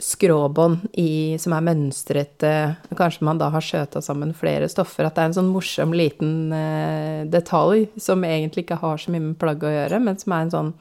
skråbånd 0.00 0.88
i, 0.98 1.36
som 1.38 1.54
er 1.54 1.66
mønstrete, 1.68 2.52
kanskje 2.98 3.26
man 3.28 3.38
da 3.38 3.50
har 3.54 3.62
skjøta 3.62 4.02
sammen 4.02 4.34
flere 4.34 4.68
stoffer, 4.70 5.06
at 5.06 5.14
det 5.14 5.22
er 5.22 5.30
en 5.30 5.36
sånn 5.36 5.52
morsom 5.54 5.94
liten 5.94 6.50
eh, 6.56 7.22
detalj 7.30 7.86
som 8.00 8.24
egentlig 8.26 8.64
ikke 8.64 8.80
har 8.82 8.98
så 8.98 9.14
mye 9.14 9.28
med 9.28 9.38
plagget 9.38 9.68
å 9.70 9.74
gjøre, 9.76 10.02
men 10.08 10.18
som 10.20 10.34
er 10.34 10.46
en 10.46 10.54
sånn 10.56 10.74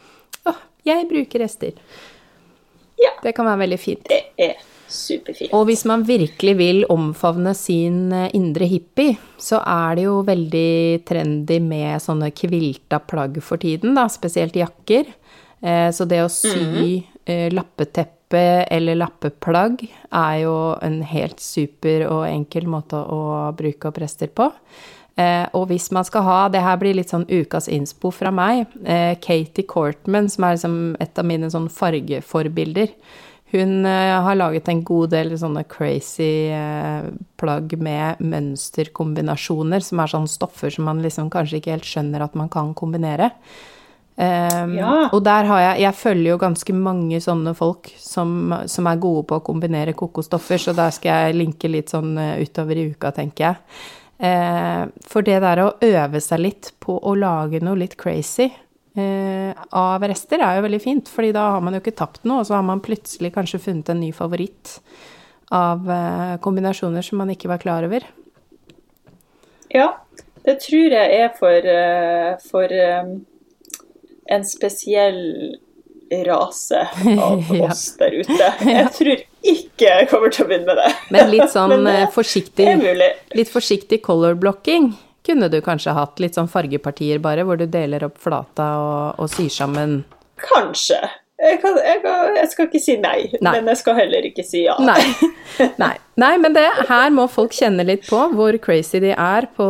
Å, 0.49 0.55
jeg 0.83 1.05
bruker 1.07 1.39
rester. 1.39 1.77
Ja. 2.99 3.13
Det 3.23 3.31
kan 3.37 3.47
være 3.47 3.61
veldig 3.61 3.79
fint. 3.79 4.09
Det 4.09 4.25
er 4.41 4.57
superfint. 4.93 5.51
Og 5.53 5.65
hvis 5.69 5.83
man 5.89 6.05
virkelig 6.07 6.53
vil 6.59 6.83
omfavne 6.93 7.53
sin 7.57 8.11
eh, 8.13 8.29
indre 8.37 8.67
hippie, 8.69 9.17
så 9.41 9.59
er 9.65 9.97
det 9.99 10.05
jo 10.07 10.19
veldig 10.27 11.03
trendy 11.09 11.59
med 11.63 12.01
sånne 12.03 12.31
kvilta 12.35 13.01
plagg 13.03 13.41
for 13.43 13.61
tiden, 13.61 13.95
da, 13.97 14.07
spesielt 14.11 14.55
jakker. 14.55 15.09
Eh, 15.61 15.89
Så 15.91 16.05
det 16.05 16.21
å 16.23 16.31
sy 16.31 17.03
eh, 17.25 17.49
lappeteppe 17.53 18.65
eller 18.71 18.97
lappeplagg 18.97 19.83
er 20.09 20.37
jo 20.41 20.55
en 20.81 21.01
helt 21.05 21.39
super 21.39 22.07
og 22.09 22.23
enkel 22.25 22.65
måte 22.65 22.97
å 22.97 23.51
bruke 23.53 23.91
opp 23.91 23.99
rester 24.01 24.31
på. 24.33 24.47
Eh, 25.15 25.45
og 25.53 25.67
hvis 25.69 25.91
man 25.93 26.01
skal 26.07 26.23
ha 26.25 26.37
Det 26.49 26.57
her 26.65 26.79
blir 26.81 26.95
litt 26.97 27.11
sånn 27.13 27.27
ukas 27.29 27.67
innspo 27.69 28.09
fra 28.09 28.31
meg. 28.33 28.65
Eh, 28.83 29.13
Katie 29.21 29.61
Cortman, 29.69 30.25
som 30.33 30.47
er 30.47 30.55
liksom 30.55 30.77
et 30.99 31.19
av 31.21 31.27
mine 31.29 31.51
sånn 31.53 31.69
fargeforbilder. 31.69 32.89
Hun 33.53 33.85
eh, 33.85 34.21
har 34.25 34.35
laget 34.35 34.69
en 34.71 34.81
god 34.85 35.11
del 35.13 35.35
sånne 35.37 35.61
crazy 35.69 36.49
eh, 36.49 37.05
plagg 37.37 37.75
med 37.77 38.23
mønsterkombinasjoner, 38.25 39.83
som 39.85 40.01
er 40.01 40.09
sånne 40.09 40.31
stoffer 40.31 40.73
som 40.73 40.89
man 40.89 41.03
liksom 41.03 41.29
kanskje 41.33 41.59
ikke 41.59 41.75
helt 41.75 41.85
skjønner 41.89 42.25
at 42.25 42.33
man 42.39 42.49
kan 42.53 42.73
kombinere. 42.77 43.29
Um, 44.13 44.75
Ja. 44.77 45.09
Og 45.09 45.23
der 45.25 45.47
har 45.49 45.59
jeg 45.59 45.81
Jeg 45.81 45.93
følger 45.95 46.29
jo 46.29 46.37
ganske 46.37 46.73
mange 46.73 47.17
sånne 47.21 47.55
folk 47.57 47.89
som, 47.97 48.53
som 48.67 48.87
er 48.87 49.01
gode 49.01 49.25
på 49.25 49.39
å 49.39 49.45
kombinere 49.45 49.93
kokostoffer, 49.97 50.57
så 50.57 50.73
der 50.73 50.91
skal 50.93 51.27
jeg 51.27 51.37
linke 51.39 51.69
litt 51.69 51.89
sånn 51.89 52.17
eh, 52.17 52.41
utover 52.41 52.77
i 52.77 52.89
uka, 52.93 53.11
tenker 53.11 53.43
jeg. 53.47 53.55
Uh, 54.23 54.89
for 55.09 55.25
det 55.25 55.41
der 55.41 55.59
å 55.63 55.73
øve 55.81 56.21
seg 56.21 56.39
litt 56.39 56.73
på 56.79 56.97
å 57.01 57.15
lage 57.17 57.59
noe 57.59 57.75
litt 57.75 57.97
crazy 57.97 58.51
av 58.95 60.03
rester 60.05 60.37
er 60.45 60.59
jo 60.59 60.65
veldig 60.67 60.81
fint, 60.83 61.09
fordi 61.09 61.31
da 61.33 61.47
har 61.55 61.61
man 61.65 61.73
jo 61.73 61.79
ikke 61.81 61.95
tapt 61.97 62.23
noe, 62.29 62.43
og 62.43 62.45
så 62.45 62.53
har 62.59 62.65
man 62.67 62.81
plutselig 62.85 63.31
kanskje 63.33 63.59
funnet 63.63 63.89
en 63.89 63.99
ny 64.03 64.11
favoritt 64.13 64.75
av 65.53 65.89
eh, 65.89 66.35
kombinasjoner 66.45 67.01
som 67.05 67.17
man 67.21 67.31
ikke 67.33 67.49
var 67.49 67.61
klar 67.61 67.85
over. 67.87 68.05
Ja, 69.73 69.87
det 70.45 70.59
tror 70.61 70.93
jeg 70.93 71.19
er 71.23 71.33
for, 71.39 71.67
eh, 71.73 72.33
for 72.51 72.73
eh, 72.73 73.13
en 74.37 74.45
spesiell 74.45 75.21
rase 76.27 76.83
av 77.17 77.47
Ja. 77.57 77.71
oss 77.71 77.87
der 77.97 78.13
ute. 78.19 78.49
Jeg 78.69 78.89
tror 78.93 79.23
ikke 79.43 79.87
jeg 79.89 80.09
kommer 80.11 80.29
til 80.31 80.45
å 80.45 80.49
begynne 80.51 80.69
med 80.69 80.77
det. 80.77 80.91
Men 81.15 81.31
litt 81.33 81.49
sånn 81.51 81.73
Men 81.73 81.87
eh, 81.89 82.05
forsiktig. 82.13 82.67
Litt 83.33 83.49
forsiktig 83.49 84.03
color 84.05 84.37
blocking 84.37 84.91
kunne 85.25 85.49
du 85.51 85.59
kanskje 85.63 85.95
hatt. 85.95 86.19
Litt 86.23 86.35
sånn 86.39 86.49
fargepartier 86.51 87.19
bare, 87.23 87.45
hvor 87.47 87.59
du 87.59 87.65
deler 87.71 88.03
opp 88.09 88.17
flata 88.23 88.69
og, 88.83 89.19
og 89.23 89.29
syr 89.31 89.51
sammen. 89.53 90.01
Kanskje. 90.43 91.01
Jeg, 91.43 91.57
kan, 91.59 91.75
jeg, 91.81 91.99
kan, 92.03 92.35
jeg 92.37 92.49
skal 92.51 92.67
ikke 92.69 92.79
si 92.79 92.93
nei, 93.01 93.17
Nei. 93.43 93.51
men 93.57 93.71
jeg 93.73 93.79
skal 93.81 93.95
heller 93.97 94.23
ikke 94.29 94.43
si 94.47 94.61
ja. 94.63 94.75
Nei. 94.79 95.01
Nei. 95.81 95.95
Nei, 96.21 96.29
men 96.39 96.53
det, 96.55 96.63
her 96.87 97.09
må 97.11 97.25
folk 97.27 97.51
kjenne 97.57 97.83
litt 97.87 98.05
på 98.07 98.19
hvor 98.37 98.55
crazy 98.63 99.01
de 99.03 99.11
er 99.11 99.47
på, 99.57 99.65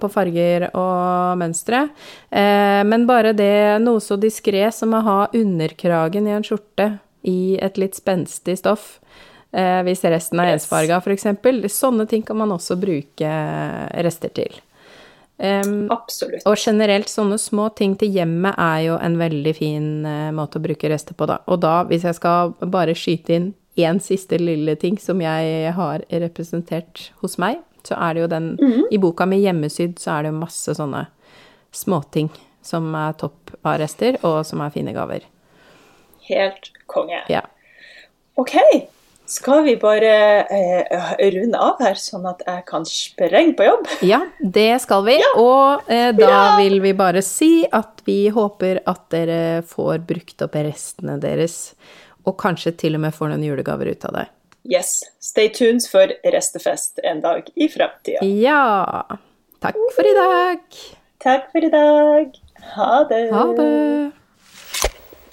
på 0.00 0.10
farger 0.10 0.64
og 0.72 1.36
mønstre. 1.38 1.84
Eh, 2.32 2.80
men 2.88 3.04
bare 3.06 3.34
det, 3.38 3.52
noe 3.84 4.02
så 4.02 4.16
diskré 4.18 4.64
som 4.74 4.96
å 4.98 5.04
ha 5.06 5.18
underkragen 5.36 6.26
i 6.26 6.34
en 6.34 6.46
skjorte 6.48 6.88
i 7.28 7.54
et 7.62 7.78
litt 7.78 7.94
spenstig 7.94 8.56
stoff, 8.58 8.96
eh, 9.54 9.78
hvis 9.86 10.02
resten 10.10 10.42
er 10.42 10.54
Yes. 10.56 10.64
ensfarga 10.64 10.98
f.eks., 11.04 11.28
sånne 11.76 12.08
ting 12.10 12.24
kan 12.26 12.40
man 12.40 12.56
også 12.56 12.80
bruke 12.82 13.36
rester 14.02 14.32
til. 14.40 14.58
Um, 15.42 15.88
Absolutt. 15.90 16.44
og 16.46 16.54
generelt 16.54 17.10
sånne 17.10 17.34
små 17.40 17.64
ting 17.74 17.96
til 17.98 18.12
hjemmet 18.14 18.54
er 18.62 18.84
jo 18.84 18.98
en 19.02 19.16
veldig 19.18 19.54
fin 19.56 19.88
uh, 20.06 20.28
måte 20.34 20.60
å 20.60 20.62
bruke 20.62 20.90
rester 20.92 21.18
på, 21.18 21.26
da. 21.26 21.40
Og 21.50 21.58
da, 21.64 21.80
hvis 21.88 22.06
jeg 22.06 22.14
skal 22.20 22.54
bare 22.62 22.94
skyte 22.94 23.34
inn 23.34 23.48
én 23.80 23.98
siste 24.04 24.38
lille 24.38 24.76
ting 24.78 25.00
som 25.02 25.18
jeg 25.24 25.72
har 25.74 26.04
representert 26.22 27.08
hos 27.24 27.38
meg, 27.42 27.58
så 27.82 27.96
er 27.98 28.14
det 28.14 28.22
jo 28.22 28.30
den 28.30 28.48
I 28.94 28.98
boka 29.02 29.26
mi 29.26 29.40
'Hjemmesydd' 29.42 29.98
så 29.98 30.14
er 30.14 30.22
det 30.22 30.32
jo 30.32 30.38
masse 30.44 30.74
sånne 30.78 31.06
småting 31.72 32.30
som 32.62 32.94
er 32.94 33.16
topp 33.18 33.56
av 33.64 33.80
rester, 33.82 34.20
og 34.22 34.44
som 34.46 34.60
er 34.62 34.70
fine 34.70 34.94
gaver. 34.94 35.26
Helt 36.28 36.70
konge. 36.86 37.18
Ja. 37.28 37.42
OK, 38.38 38.54
skal 39.26 39.62
vi 39.64 39.76
bare 39.80 40.12
eh, 40.50 41.12
runde 41.34 41.58
av 41.58 41.80
her, 41.80 41.94
sånn 42.00 42.26
at 42.28 42.42
jeg 42.46 42.64
kan 42.68 42.84
sprenge 42.88 43.54
på 43.56 43.64
jobb? 43.68 43.86
Ja, 44.04 44.20
det 44.38 44.80
skal 44.84 45.04
vi. 45.06 45.16
Og 45.40 45.88
eh, 45.90 46.10
da 46.16 46.28
Ja! 46.28 46.42
vil 46.60 46.80
vi 46.84 46.92
bare 46.98 47.22
si 47.24 47.64
at 47.72 48.02
vi 48.04 48.28
håper 48.34 48.82
at 48.86 49.04
dere 49.14 49.62
får 49.66 50.02
brukt 50.08 50.42
opp 50.44 50.54
restene 50.58 51.18
deres, 51.22 51.74
og 52.26 52.36
kanskje 52.42 52.74
til 52.78 52.94
og 52.98 53.04
med 53.06 53.14
får 53.16 53.32
noen 53.32 53.44
julegaver 53.46 53.90
ut 53.94 54.04
av 54.10 54.18
det. 54.20 54.26
Yes. 54.68 55.00
Stay 55.18 55.48
tuned 55.50 55.82
for 55.90 56.12
restefest 56.30 57.00
en 57.02 57.20
dag 57.24 57.48
i 57.58 57.66
framtida. 57.72 58.20
Ja. 58.22 59.02
Takk 59.62 59.78
for 59.96 60.06
i 60.06 60.12
dag. 60.14 60.60
Takk 61.22 61.48
for 61.54 61.64
i 61.66 61.70
dag. 61.72 62.36
Ha 62.76 63.04
det. 63.10 63.24
Ha 63.34 63.46
det. 63.58 64.12